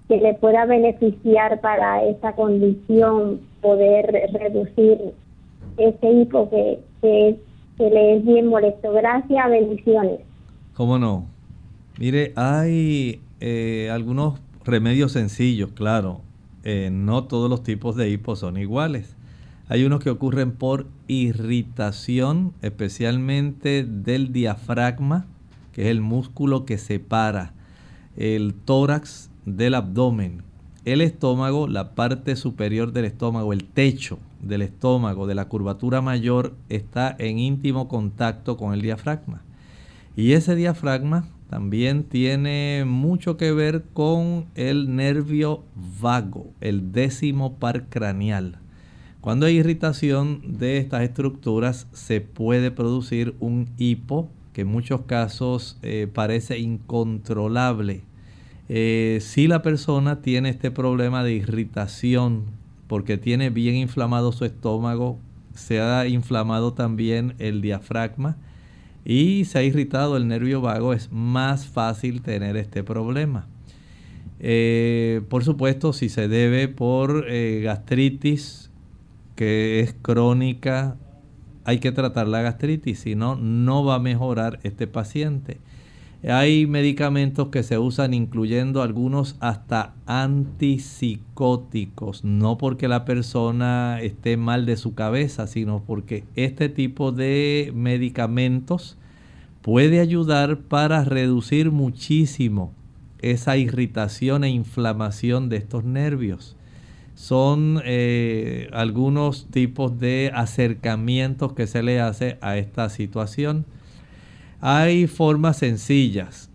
[0.08, 4.98] que le pueda beneficiar para esa condición, poder reducir
[5.76, 7.38] ese hipo que, que,
[7.78, 8.92] le es bien molesto.
[8.92, 10.20] Gracias, bendiciones.
[10.74, 11.24] ¿Cómo no?
[11.98, 16.20] Mire, hay eh, algunos remedios sencillos, claro.
[16.64, 19.16] Eh, no todos los tipos de hipo son iguales.
[19.70, 25.26] Hay unos que ocurren por irritación, especialmente del diafragma,
[25.70, 27.54] que es el músculo que separa
[28.16, 30.42] el tórax del abdomen.
[30.84, 36.56] El estómago, la parte superior del estómago, el techo del estómago, de la curvatura mayor,
[36.68, 39.44] está en íntimo contacto con el diafragma.
[40.16, 45.62] Y ese diafragma también tiene mucho que ver con el nervio
[46.00, 48.58] vago, el décimo par craneal.
[49.20, 55.78] Cuando hay irritación de estas estructuras se puede producir un hipo que en muchos casos
[55.82, 58.00] eh, parece incontrolable.
[58.70, 62.44] Eh, si la persona tiene este problema de irritación
[62.86, 65.18] porque tiene bien inflamado su estómago,
[65.54, 68.38] se ha inflamado también el diafragma
[69.04, 73.46] y se ha irritado el nervio vago, es más fácil tener este problema.
[74.38, 77.26] Eh, por supuesto, si se debe por
[77.62, 78.69] gastritis,
[79.40, 80.98] que es crónica,
[81.64, 85.56] hay que tratar la gastritis, si no, no va a mejorar este paciente.
[86.28, 94.66] Hay medicamentos que se usan incluyendo algunos hasta antipsicóticos, no porque la persona esté mal
[94.66, 98.98] de su cabeza, sino porque este tipo de medicamentos
[99.62, 102.74] puede ayudar para reducir muchísimo
[103.22, 106.58] esa irritación e inflamación de estos nervios.
[107.20, 113.66] Son eh, algunos tipos de acercamientos que se le hace a esta situación.
[114.62, 116.48] Hay formas sencillas,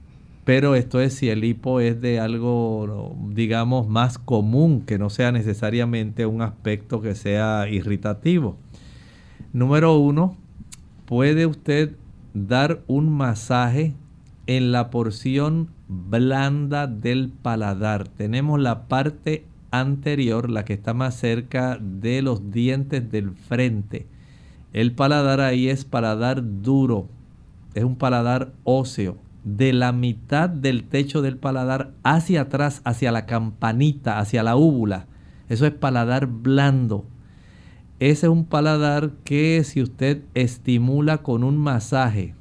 [0.43, 5.31] pero esto es si el hipo es de algo, digamos, más común, que no sea
[5.31, 8.57] necesariamente un aspecto que sea irritativo.
[9.53, 10.35] Número uno,
[11.05, 11.95] puede usted
[12.33, 13.93] dar un masaje
[14.47, 18.07] en la porción blanda del paladar.
[18.07, 19.45] Tenemos la parte
[19.79, 24.07] anterior, la que está más cerca de los dientes del frente.
[24.73, 27.07] El paladar ahí es paladar duro,
[27.73, 29.17] es un paladar óseo.
[29.43, 35.05] De la mitad del techo del paladar hacia atrás, hacia la campanita, hacia la úvula.
[35.49, 37.05] Eso es paladar blando.
[37.99, 42.33] Ese es un paladar que si usted estimula con un masaje,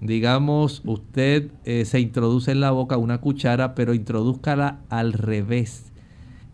[0.00, 5.92] digamos, usted eh, se introduce en la boca una cuchara, pero introduzcala al revés.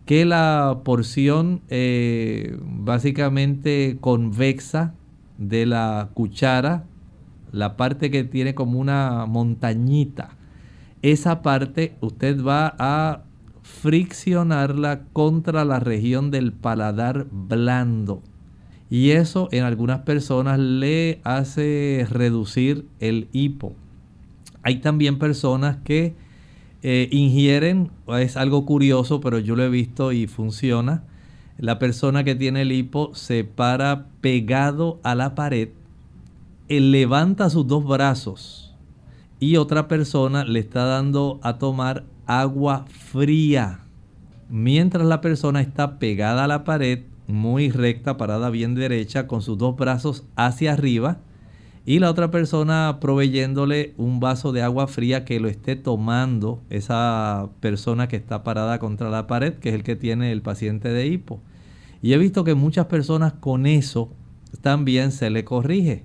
[0.05, 4.93] Que la porción eh, básicamente convexa
[5.37, 6.85] de la cuchara
[7.55, 10.31] la parte que tiene como una montañita,
[11.01, 13.23] esa parte usted va a
[13.63, 18.21] friccionarla contra la región del paladar blando.
[18.89, 23.73] Y eso en algunas personas le hace reducir el hipo.
[24.61, 26.13] Hay también personas que
[26.87, 31.03] eh, ingieren, es algo curioso, pero yo lo he visto y funciona.
[31.57, 35.69] La persona que tiene el hipo se para pegado a la pared
[36.67, 38.73] él levanta sus dos brazos
[39.39, 43.81] y otra persona le está dando a tomar agua fría
[44.49, 49.57] mientras la persona está pegada a la pared, muy recta, parada bien derecha, con sus
[49.57, 51.19] dos brazos hacia arriba
[51.85, 57.49] y la otra persona proveyéndole un vaso de agua fría que lo esté tomando esa
[57.59, 61.05] persona que está parada contra la pared, que es el que tiene el paciente de
[61.05, 61.41] hipo.
[62.01, 64.09] Y he visto que muchas personas con eso
[64.61, 66.03] también se le corrige.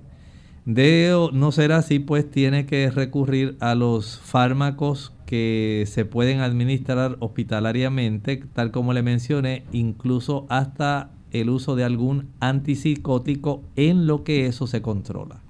[0.65, 7.17] De no ser así, pues tiene que recurrir a los fármacos que se pueden administrar
[7.19, 14.45] hospitalariamente, tal como le mencioné, incluso hasta el uso de algún antipsicótico en lo que
[14.45, 15.41] eso se controla.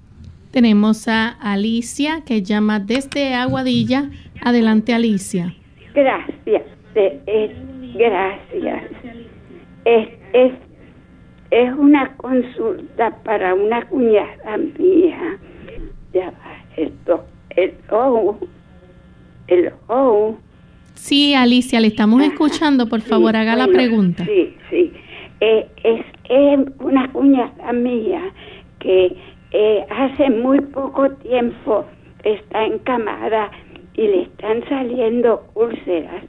[0.52, 4.10] Tenemos a Alicia que llama desde Aguadilla.
[4.42, 5.54] Adelante, Alicia.
[5.94, 6.62] Gracias,
[7.94, 8.86] gracias.
[9.86, 10.52] Es, es,
[11.50, 15.38] es una consulta para una cuñada mía.
[16.12, 16.34] Ya,
[16.76, 17.24] esto,
[17.56, 18.36] el oh,
[19.46, 20.36] el oh.
[20.92, 22.90] Sí, Alicia, le estamos escuchando.
[22.90, 24.26] Por favor, haga la pregunta.
[24.26, 24.92] Sí, sí.
[25.40, 28.22] Eh, es, es una cuñada mía
[28.78, 29.16] que
[29.52, 31.84] eh, hace muy poco tiempo
[32.24, 33.50] está encamada
[33.94, 36.24] y le están saliendo úlceras.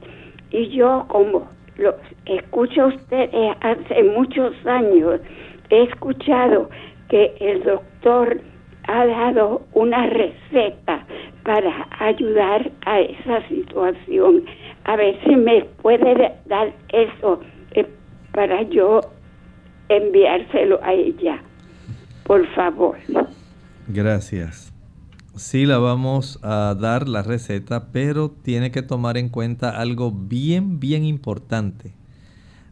[0.50, 1.94] Y yo, como lo
[2.26, 5.20] escucho usted hace muchos años,
[5.70, 6.68] he escuchado
[7.08, 8.40] que el doctor
[8.86, 11.06] ha dado una receta
[11.44, 14.44] para ayudar a esa situación.
[14.84, 17.40] A ver si me puede dar eso
[17.72, 17.86] eh,
[18.32, 19.00] para yo
[19.88, 21.42] enviárselo a ella
[22.24, 22.96] por favor.
[23.88, 24.72] Gracias.
[25.36, 30.78] Sí, la vamos a dar la receta, pero tiene que tomar en cuenta algo bien,
[30.78, 31.92] bien importante.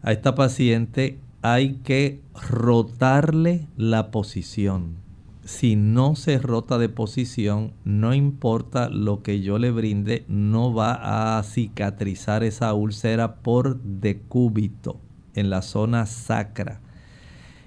[0.02, 5.02] A esta paciente hay que rotarle la posición.
[5.44, 11.38] Si no se rota de posición, no importa lo que yo le brinde, no va
[11.38, 15.00] a cicatrizar esa úlcera por decúbito
[15.34, 16.80] en la zona sacra.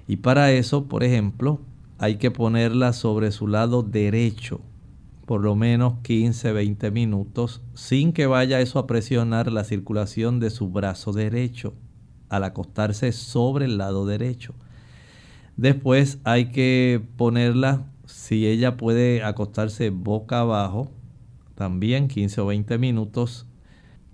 [0.08, 1.60] Y para eso, por ejemplo,
[1.98, 4.60] hay que ponerla sobre su lado derecho
[5.26, 10.50] por lo menos 15, 20 minutos sin que vaya eso a presionar la circulación de
[10.50, 11.74] su brazo derecho
[12.28, 14.54] al acostarse sobre el lado derecho.
[15.56, 20.90] Después hay que ponerla, si ella puede acostarse boca abajo,
[21.56, 23.45] también 15 o 20 minutos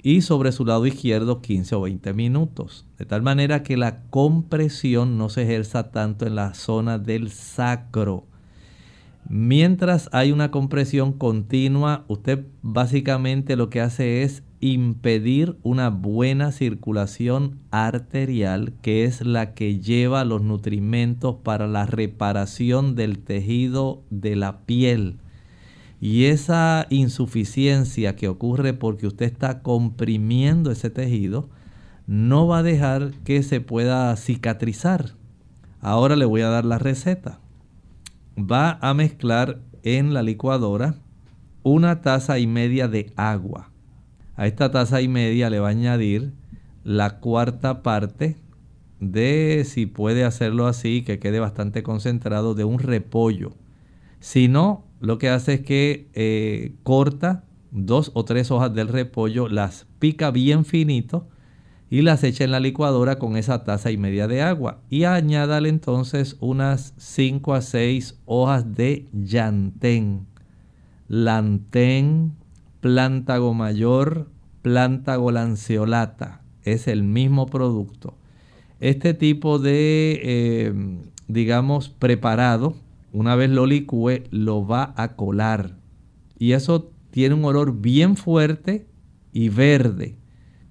[0.02, 2.86] y sobre su lado izquierdo 15 o 20 minutos.
[2.98, 8.26] De tal manera que la compresión no se ejerza tanto en la zona del sacro.
[9.28, 17.60] Mientras hay una compresión continua, usted básicamente lo que hace es impedir una buena circulación
[17.70, 24.60] arterial, que es la que lleva los nutrimentos para la reparación del tejido de la
[24.60, 25.18] piel.
[26.02, 31.48] Y esa insuficiencia que ocurre porque usted está comprimiendo ese tejido,
[32.08, 35.12] no va a dejar que se pueda cicatrizar.
[35.80, 37.38] Ahora le voy a dar la receta.
[38.36, 40.96] Va a mezclar en la licuadora
[41.62, 43.70] una taza y media de agua.
[44.34, 46.32] A esta taza y media le va a añadir
[46.82, 48.36] la cuarta parte
[48.98, 53.52] de, si puede hacerlo así, que quede bastante concentrado, de un repollo.
[54.18, 59.48] Si no, lo que hace es que eh, corta dos o tres hojas del repollo,
[59.48, 61.28] las pica bien finito
[61.90, 64.78] y las echa en la licuadora con esa taza y media de agua.
[64.88, 70.28] Y añádale entonces unas 5 a 6 hojas de llantén,
[71.08, 72.36] lantén,
[72.80, 74.30] plántago mayor,
[74.62, 76.42] plántago lanceolata.
[76.62, 78.14] Es el mismo producto.
[78.78, 80.72] Este tipo de, eh,
[81.26, 82.76] digamos, preparado
[83.12, 85.76] una vez lo licúe, lo va a colar.
[86.38, 88.86] Y eso tiene un olor bien fuerte
[89.32, 90.16] y verde.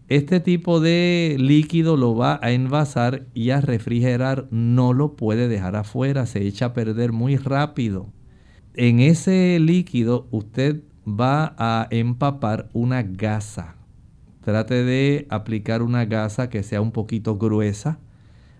[0.07, 4.47] Este tipo de líquido lo va a envasar y a refrigerar.
[4.51, 8.11] No lo puede dejar afuera, se echa a perder muy rápido.
[8.73, 13.75] En ese líquido usted va a empapar una gasa.
[14.41, 17.99] Trate de aplicar una gasa que sea un poquito gruesa.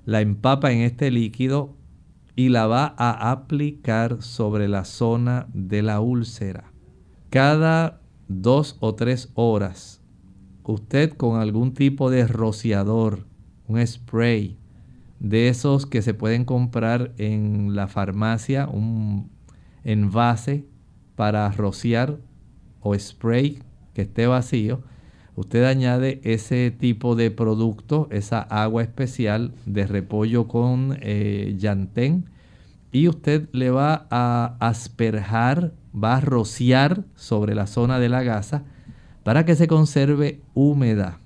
[0.06, 1.76] La empapa en este líquido
[2.36, 6.72] y la va a aplicar sobre la zona de la úlcera.
[7.30, 10.02] Cada dos o tres horas,
[10.64, 13.26] usted con algún tipo de rociador,
[13.68, 14.58] un spray,
[15.20, 19.30] de esos que se pueden comprar en la farmacia, un
[19.84, 20.66] envase
[21.16, 22.18] para rociar
[22.80, 23.62] o spray
[23.94, 24.82] que esté vacío,
[25.36, 32.26] usted añade ese tipo de producto, esa agua especial de repollo con eh, llantén
[32.92, 38.64] y usted le va a asperjar, va a rociar sobre la zona de la gasa
[39.24, 41.20] para que se conserve húmeda.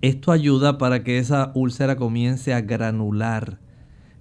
[0.00, 3.58] Esto ayuda para que esa úlcera comience a granular,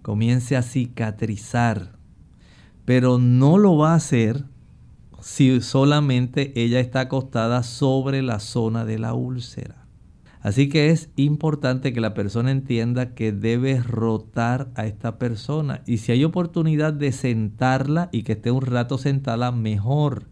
[0.01, 1.91] comience a cicatrizar,
[2.85, 4.45] pero no lo va a hacer
[5.27, 9.85] si solamente ella está acostada sobre la zona de la úlcera.
[10.39, 15.97] Así que es importante que la persona entienda que debe rotar a esta persona y
[15.97, 20.29] si hay oportunidad de sentarla y que esté un rato sentada, mejor.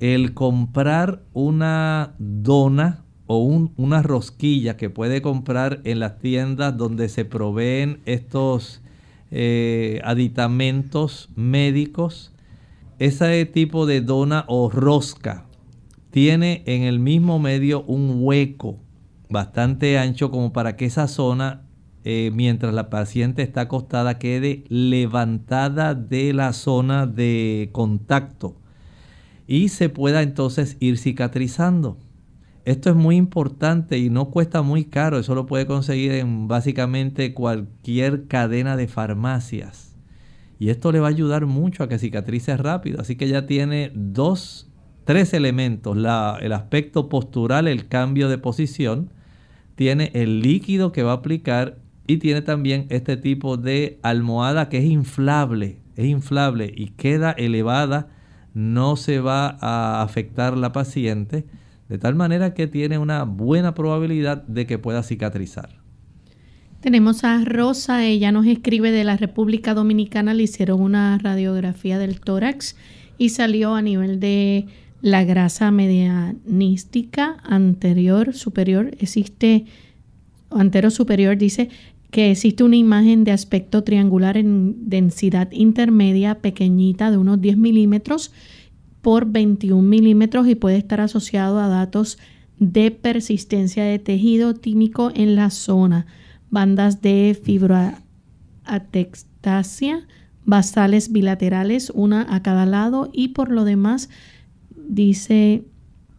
[0.00, 7.24] El comprar una dona o una rosquilla que puede comprar en las tiendas donde se
[7.24, 8.82] proveen estos
[9.30, 12.34] eh, aditamentos médicos,
[12.98, 15.46] ese tipo de dona o rosca
[16.10, 18.78] tiene en el mismo medio un hueco
[19.28, 21.62] bastante ancho como para que esa zona,
[22.04, 28.56] eh, mientras la paciente está acostada, quede levantada de la zona de contacto
[29.46, 31.98] y se pueda entonces ir cicatrizando.
[32.64, 35.18] Esto es muy importante y no cuesta muy caro.
[35.18, 39.95] Eso lo puede conseguir en básicamente cualquier cadena de farmacias.
[40.58, 43.00] Y esto le va a ayudar mucho a que cicatrice rápido.
[43.00, 44.70] Así que ya tiene dos,
[45.04, 45.96] tres elementos.
[45.96, 49.10] el aspecto postural, el cambio de posición.
[49.74, 54.78] Tiene el líquido que va a aplicar y tiene también este tipo de almohada que
[54.78, 55.78] es inflable.
[55.96, 58.08] Es inflable y queda elevada.
[58.54, 61.46] No se va a afectar la paciente
[61.88, 65.85] de tal manera que tiene una buena probabilidad de que pueda cicatrizar.
[66.86, 72.20] Tenemos a Rosa, ella nos escribe de la República Dominicana, le hicieron una radiografía del
[72.20, 72.76] tórax
[73.18, 74.66] y salió a nivel de
[75.00, 79.64] la grasa medianística anterior, superior, existe,
[80.48, 81.70] anterior superior, dice
[82.12, 88.30] que existe una imagen de aspecto triangular en densidad intermedia pequeñita de unos 10 milímetros
[89.02, 92.16] por 21 milímetros y puede estar asociado a datos
[92.60, 96.06] de persistencia de tejido tímico en la zona,
[96.50, 100.06] bandas de fibroatextasia,
[100.44, 104.10] basales bilaterales, una a cada lado y por lo demás
[104.76, 105.64] dice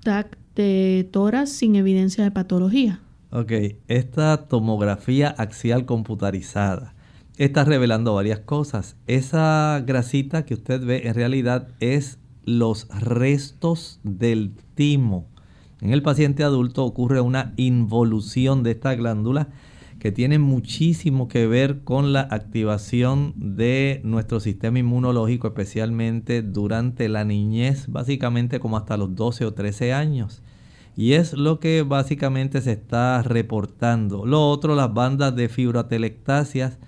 [0.04, 3.02] TAC de toras sin evidencia de patología.
[3.32, 3.52] Ok,
[3.88, 6.94] esta tomografía axial computarizada
[7.38, 8.96] está revelando varias cosas.
[9.06, 15.28] Esa grasita que usted ve en realidad es los restos del timo.
[15.82, 19.50] En el paciente adulto ocurre una involución de esta glándula
[20.00, 27.24] que tiene muchísimo que ver con la activación de nuestro sistema inmunológico, especialmente durante la
[27.24, 30.44] niñez, básicamente como hasta los 12 o 13 años.
[30.96, 34.26] Y es lo que básicamente se está reportando.
[34.26, 36.80] Lo otro, las bandas de fibratelectasias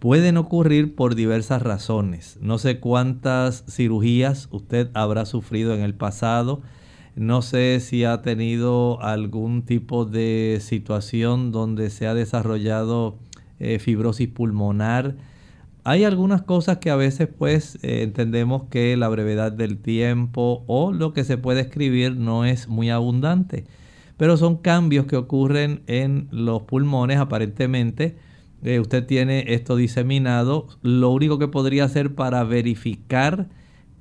[0.00, 2.36] pueden ocurrir por diversas razones.
[2.40, 6.62] No sé cuántas cirugías usted habrá sufrido en el pasado.
[7.14, 13.18] No sé si ha tenido algún tipo de situación donde se ha desarrollado
[13.60, 15.16] eh, fibrosis pulmonar.
[15.84, 20.92] Hay algunas cosas que a veces pues eh, entendemos que la brevedad del tiempo o
[20.92, 23.64] lo que se puede escribir no es muy abundante.
[24.16, 28.16] Pero son cambios que ocurren en los pulmones aparentemente
[28.64, 33.48] eh, usted tiene esto diseminado, lo único que podría hacer para verificar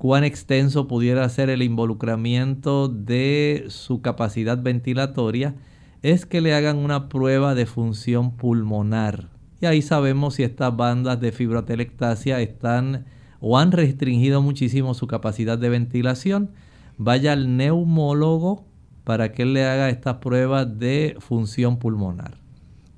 [0.01, 5.53] cuán extenso pudiera ser el involucramiento de su capacidad ventilatoria
[6.01, 9.29] es que le hagan una prueba de función pulmonar.
[9.61, 13.05] Y ahí sabemos si estas bandas de fibrotelectasia están
[13.41, 16.49] o han restringido muchísimo su capacidad de ventilación.
[16.97, 18.65] Vaya al neumólogo
[19.03, 22.39] para que él le haga estas pruebas de función pulmonar.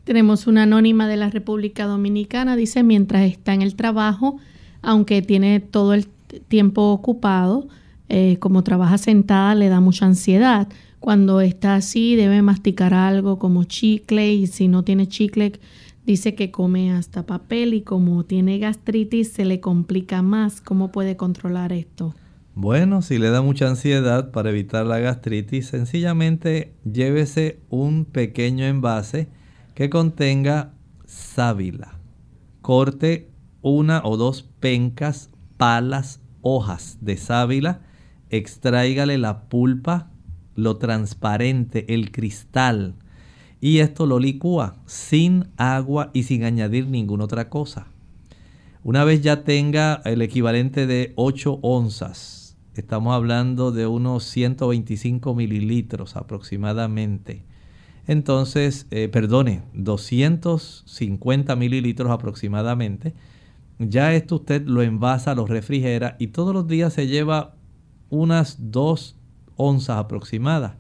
[0.05, 4.37] Tenemos una anónima de la República Dominicana, dice, mientras está en el trabajo,
[4.81, 6.07] aunque tiene todo el
[6.47, 7.67] tiempo ocupado,
[8.09, 10.67] eh, como trabaja sentada, le da mucha ansiedad.
[10.99, 15.53] Cuando está así, debe masticar algo como chicle y si no tiene chicle,
[16.05, 20.61] dice que come hasta papel y como tiene gastritis, se le complica más.
[20.61, 22.13] ¿Cómo puede controlar esto?
[22.55, 29.27] Bueno, si le da mucha ansiedad para evitar la gastritis, sencillamente llévese un pequeño envase
[29.73, 30.73] que contenga
[31.05, 31.99] sábila.
[32.61, 33.31] Corte
[33.61, 37.81] una o dos pencas, palas, hojas de sábila.
[38.29, 40.11] Extráigale la pulpa,
[40.55, 42.93] lo transparente, el cristal.
[43.59, 47.87] Y esto lo licúa sin agua y sin añadir ninguna otra cosa.
[48.83, 56.15] Una vez ya tenga el equivalente de 8 onzas, estamos hablando de unos 125 mililitros
[56.15, 57.45] aproximadamente
[58.07, 63.13] entonces, eh, perdone, 250 mililitros aproximadamente.
[63.89, 67.55] Ya esto usted lo envasa, lo refrigera y todos los días se lleva
[68.09, 69.15] unas 2
[69.55, 70.73] onzas aproximadas.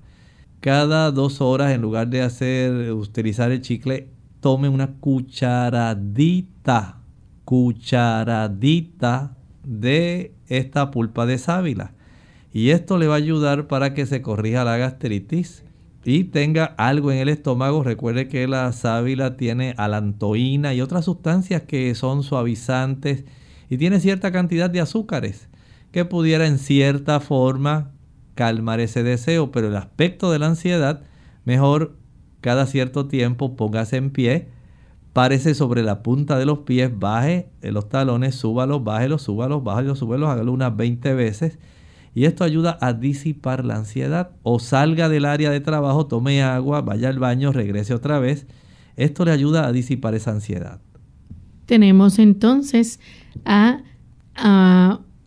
[0.63, 4.07] cada dos horas, en lugar de hacer, utilizar el chicle,
[4.39, 7.01] tome una cucharadita,
[7.43, 9.35] cucharadita
[9.65, 11.91] de esta pulpa de sábila.
[12.53, 15.65] Y esto le va a ayudar para que se corrija la gastritis
[16.05, 17.83] y tenga algo en el estómago.
[17.83, 23.25] Recuerde que la sábila tiene alantoína y otras sustancias que son suavizantes
[23.69, 25.49] y tiene cierta cantidad de azúcares
[25.91, 27.91] que pudiera en cierta forma
[28.35, 31.03] calmar ese deseo, pero el aspecto de la ansiedad,
[31.45, 31.95] mejor
[32.41, 34.47] cada cierto tiempo póngase en pie,
[35.13, 40.29] párese sobre la punta de los pies, baje los talones, súbalos, bájelos, súbalos, bájelos, súbalos,
[40.29, 41.59] hágalo unas 20 veces
[42.15, 44.31] y esto ayuda a disipar la ansiedad.
[44.43, 48.45] O salga del área de trabajo, tome agua, vaya al baño, regrese otra vez.
[48.95, 50.79] Esto le ayuda a disipar esa ansiedad.
[51.65, 52.99] Tenemos entonces
[53.45, 53.79] a,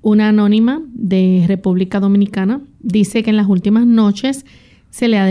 [0.02, 2.60] una anónima de República Dominicana.
[2.80, 4.46] Dice que en las últimas noches
[4.90, 5.26] se le ha,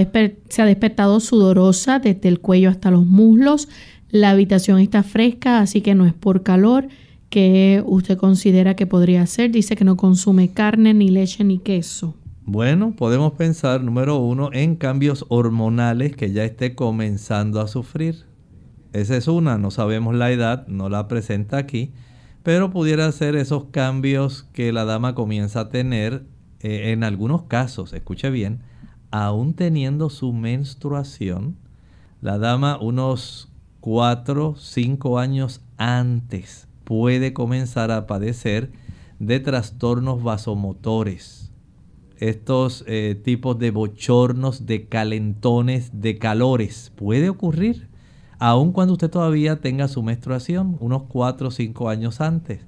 [0.50, 3.70] se ha despertado sudorosa desde el cuello hasta los muslos.
[4.12, 6.90] La habitación está fresca, así que no es por calor
[7.36, 9.52] ¿Qué usted considera que podría ser?
[9.52, 12.16] Dice que no consume carne, ni leche, ni queso.
[12.46, 18.24] Bueno, podemos pensar, número uno, en cambios hormonales que ya esté comenzando a sufrir.
[18.94, 21.92] Esa es una, no sabemos la edad, no la presenta aquí,
[22.42, 26.24] pero pudiera ser esos cambios que la dama comienza a tener
[26.62, 28.62] eh, en algunos casos, escuche bien,
[29.12, 31.58] aún teniendo su menstruación,
[32.22, 38.72] la dama unos 4, 5 años antes puede comenzar a padecer
[39.20, 41.52] de trastornos vasomotores.
[42.18, 47.90] Estos eh, tipos de bochornos, de calentones, de calores, puede ocurrir
[48.40, 52.62] aun cuando usted todavía tenga su menstruación, unos 4 o 5 años antes.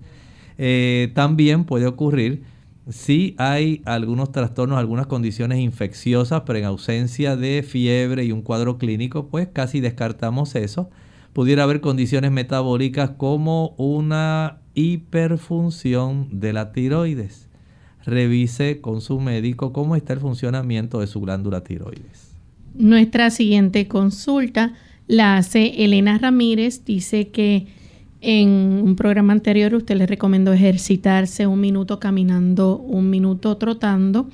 [0.58, 2.44] Eh, también puede ocurrir
[2.90, 8.78] si hay algunos trastornos, algunas condiciones infecciosas, pero en ausencia de fiebre y un cuadro
[8.78, 10.90] clínico, pues casi descartamos eso
[11.38, 17.48] pudiera haber condiciones metabólicas como una hiperfunción de la tiroides.
[18.04, 22.34] Revise con su médico cómo está el funcionamiento de su glándula tiroides.
[22.74, 24.74] Nuestra siguiente consulta
[25.06, 26.84] la hace Elena Ramírez.
[26.86, 27.68] Dice que
[28.22, 34.28] en un programa anterior usted le recomendó ejercitarse un minuto caminando, un minuto trotando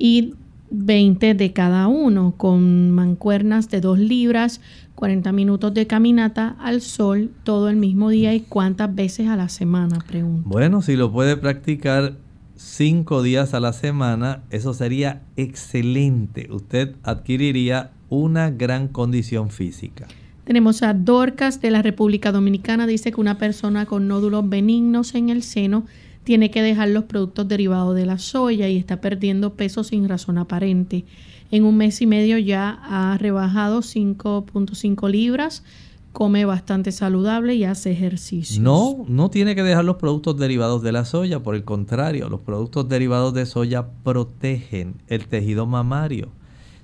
[0.00, 0.34] y
[0.70, 4.60] 20 de cada uno con mancuernas de 2 libras
[5.00, 9.48] 40 minutos de caminata al sol todo el mismo día y cuántas veces a la
[9.48, 10.46] semana, pregunto.
[10.46, 12.18] Bueno, si lo puede practicar
[12.54, 16.48] cinco días a la semana, eso sería excelente.
[16.50, 20.06] Usted adquiriría una gran condición física.
[20.44, 22.86] Tenemos a Dorcas de la República Dominicana.
[22.86, 25.86] Dice que una persona con nódulos benignos en el seno
[26.24, 30.36] tiene que dejar los productos derivados de la soya y está perdiendo peso sin razón
[30.36, 31.06] aparente
[31.50, 35.64] en un mes y medio ya ha rebajado 5.5 libras,
[36.12, 38.62] come bastante saludable y hace ejercicio.
[38.62, 42.40] No, no tiene que dejar los productos derivados de la soya, por el contrario, los
[42.40, 46.28] productos derivados de soya protegen el tejido mamario.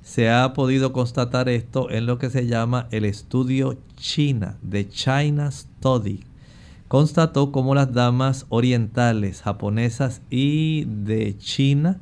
[0.02, 5.50] Se ha podido constatar esto en lo que se llama el estudio China, de China
[5.50, 6.20] Study.
[6.86, 12.00] Constató cómo las damas orientales, japonesas y de China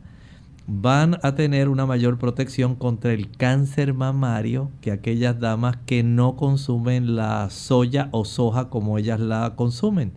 [0.67, 6.37] van a tener una mayor protección contra el cáncer mamario que aquellas damas que no
[6.37, 10.13] consumen la soya o soja como ellas la consumen.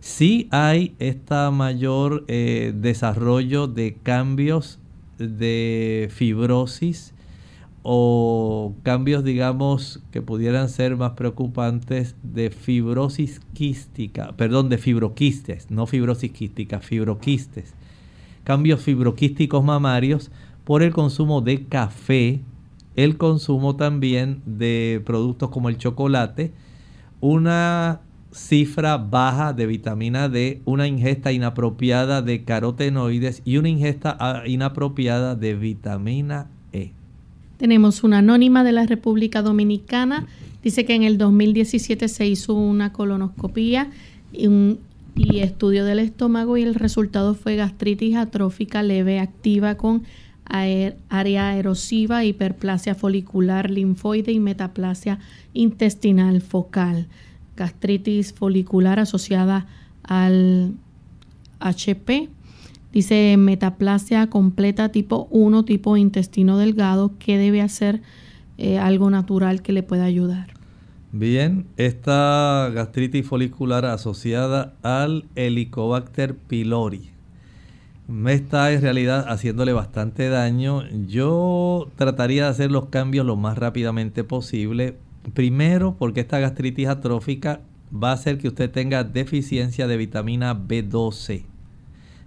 [0.00, 4.78] Sí hay este mayor eh, desarrollo de cambios
[5.18, 7.14] de fibrosis
[7.82, 15.86] o cambios, digamos, que pudieran ser más preocupantes de fibrosis quística, perdón, de fibroquistes, no
[15.86, 17.74] fibrosis quística, fibroquistes
[18.44, 20.30] cambios fibroquísticos mamarios
[20.64, 22.40] por el consumo de café,
[22.96, 26.52] el consumo también de productos como el chocolate,
[27.20, 28.00] una
[28.32, 35.34] cifra baja de vitamina D, una ingesta inapropiada de carotenoides y una ingesta ah, inapropiada
[35.36, 36.92] de vitamina E.
[37.56, 40.26] Tenemos una anónima de la República Dominicana.
[40.62, 43.90] Dice que en el 2017 se hizo una colonoscopía
[44.32, 44.80] y un
[45.14, 50.04] y estudio del estómago y el resultado fue gastritis atrófica leve activa con
[51.08, 55.18] área erosiva, hiperplasia folicular linfoide y metaplasia
[55.52, 57.08] intestinal focal.
[57.56, 59.66] Gastritis folicular asociada
[60.02, 60.74] al
[61.60, 62.28] HP.
[62.92, 67.12] Dice metaplasia completa tipo 1, tipo intestino delgado.
[67.18, 68.02] ¿Qué debe hacer?
[68.56, 70.53] Eh, algo natural que le pueda ayudar.
[71.16, 77.12] Bien, esta gastritis folicular asociada al Helicobacter pylori.
[78.08, 80.82] me está en realidad haciéndole bastante daño.
[81.06, 84.96] Yo trataría de hacer los cambios lo más rápidamente posible.
[85.34, 87.60] Primero, porque esta gastritis atrófica
[87.94, 91.44] va a hacer que usted tenga deficiencia de vitamina B12.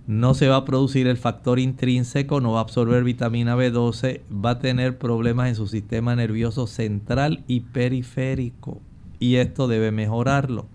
[0.08, 4.52] No se va a producir el factor intrínseco, no va a absorber vitamina B12, va
[4.52, 8.80] a tener problemas en su sistema nervioso central y periférico.
[9.20, 10.66] Y esto debe mejorarlo.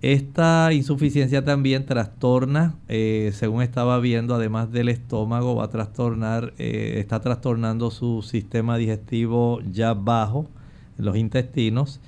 [0.00, 6.94] Esta insuficiencia también trastorna, eh, según estaba viendo, además del estómago, va a trastornar, eh,
[6.96, 10.46] está trastornando su sistema digestivo ya bajo,
[10.96, 12.00] los intestinos.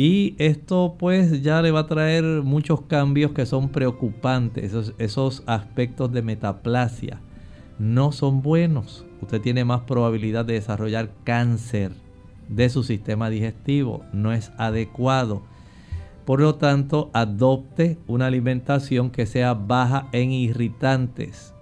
[0.00, 4.62] Y esto pues ya le va a traer muchos cambios que son preocupantes.
[4.66, 7.20] Esos, esos aspectos de metaplasia
[7.80, 9.04] no son buenos.
[9.20, 11.90] Usted tiene más probabilidad de desarrollar cáncer
[12.48, 14.04] de su sistema digestivo.
[14.12, 15.42] No es adecuado.
[16.24, 21.56] Por lo tanto, adopte una alimentación que sea baja en irritantes.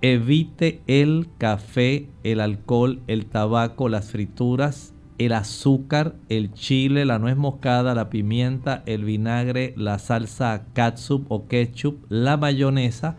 [0.00, 7.36] Evite el café, el alcohol, el tabaco, las frituras, el azúcar, el chile, la nuez
[7.36, 13.16] moscada, la pimienta, el vinagre, la salsa catsup o ketchup, la mayonesa,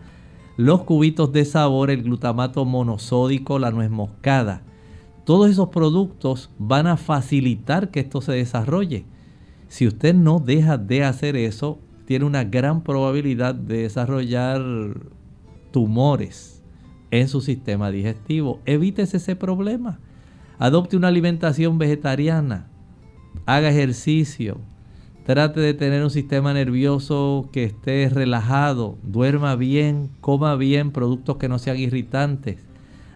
[0.56, 4.62] los cubitos de sabor, el glutamato monosódico, la nuez moscada.
[5.24, 9.06] Todos esos productos van a facilitar que esto se desarrolle.
[9.68, 14.62] Si usted no deja de hacer eso, tiene una gran probabilidad de desarrollar
[15.70, 16.62] tumores
[17.10, 18.60] en su sistema digestivo.
[18.66, 19.98] Evítese ese problema.
[20.58, 22.68] Adopte una alimentación vegetariana.
[23.46, 24.58] Haga ejercicio.
[25.26, 28.98] Trate de tener un sistema nervioso que esté relajado.
[29.02, 30.10] Duerma bien.
[30.20, 32.58] Coma bien productos que no sean irritantes.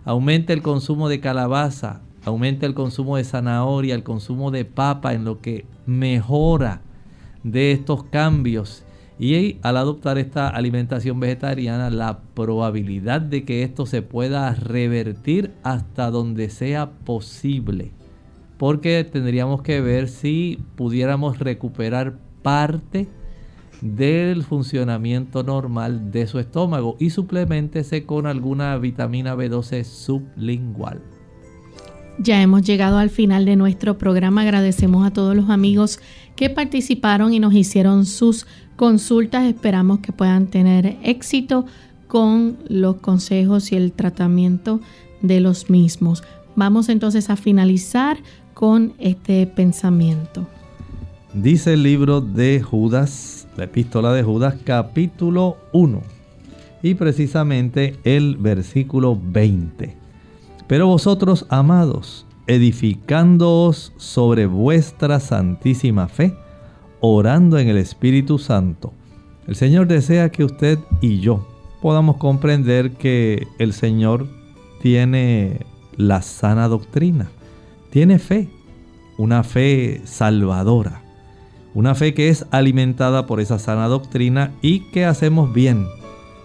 [0.04, 5.24] Aumente el consumo de calabaza aumenta el consumo de zanahoria, el consumo de papa, en
[5.24, 6.80] lo que mejora
[7.44, 8.84] de estos cambios.
[9.18, 16.10] Y al adoptar esta alimentación vegetariana, la probabilidad de que esto se pueda revertir hasta
[16.10, 17.90] donde sea posible.
[18.58, 23.08] Porque tendríamos que ver si pudiéramos recuperar parte
[23.80, 31.00] del funcionamiento normal de su estómago y suplementese con alguna vitamina B12 sublingual.
[32.20, 34.42] Ya hemos llegado al final de nuestro programa.
[34.42, 36.00] Agradecemos a todos los amigos
[36.38, 39.44] que participaron y nos hicieron sus consultas.
[39.44, 41.66] Esperamos que puedan tener éxito
[42.06, 44.78] con los consejos y el tratamiento
[45.20, 46.22] de los mismos.
[46.54, 48.18] Vamos entonces a finalizar
[48.54, 50.46] con este pensamiento.
[51.34, 56.02] Dice el libro de Judas, la epístola de Judas, capítulo 1,
[56.84, 59.96] y precisamente el versículo 20.
[60.68, 66.34] Pero vosotros, amados, edificándoos sobre vuestra santísima fe,
[67.00, 68.92] orando en el Espíritu Santo.
[69.46, 71.46] El Señor desea que usted y yo
[71.80, 74.26] podamos comprender que el Señor
[74.82, 75.60] tiene
[75.96, 77.30] la sana doctrina,
[77.90, 78.48] tiene fe,
[79.18, 81.02] una fe salvadora,
[81.74, 85.86] una fe que es alimentada por esa sana doctrina y que hacemos bien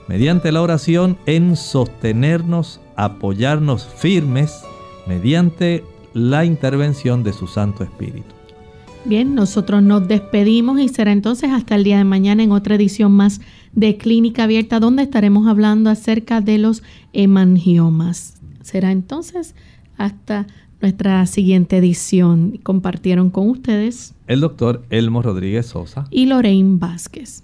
[0.08, 4.64] mediante la oración en sostenernos apoyarnos firmes
[5.08, 5.84] mediante
[6.14, 8.34] la intervención de su Santo Espíritu.
[9.06, 13.12] Bien, nosotros nos despedimos y será entonces hasta el día de mañana en otra edición
[13.12, 13.42] más
[13.74, 18.36] de Clínica Abierta donde estaremos hablando acerca de los hemangiomas.
[18.62, 19.56] Será entonces
[19.98, 20.48] hasta
[20.82, 22.60] nuestra siguiente edición.
[22.64, 27.44] Compartieron con ustedes el doctor Elmo Rodríguez Sosa y Lorraine Vázquez.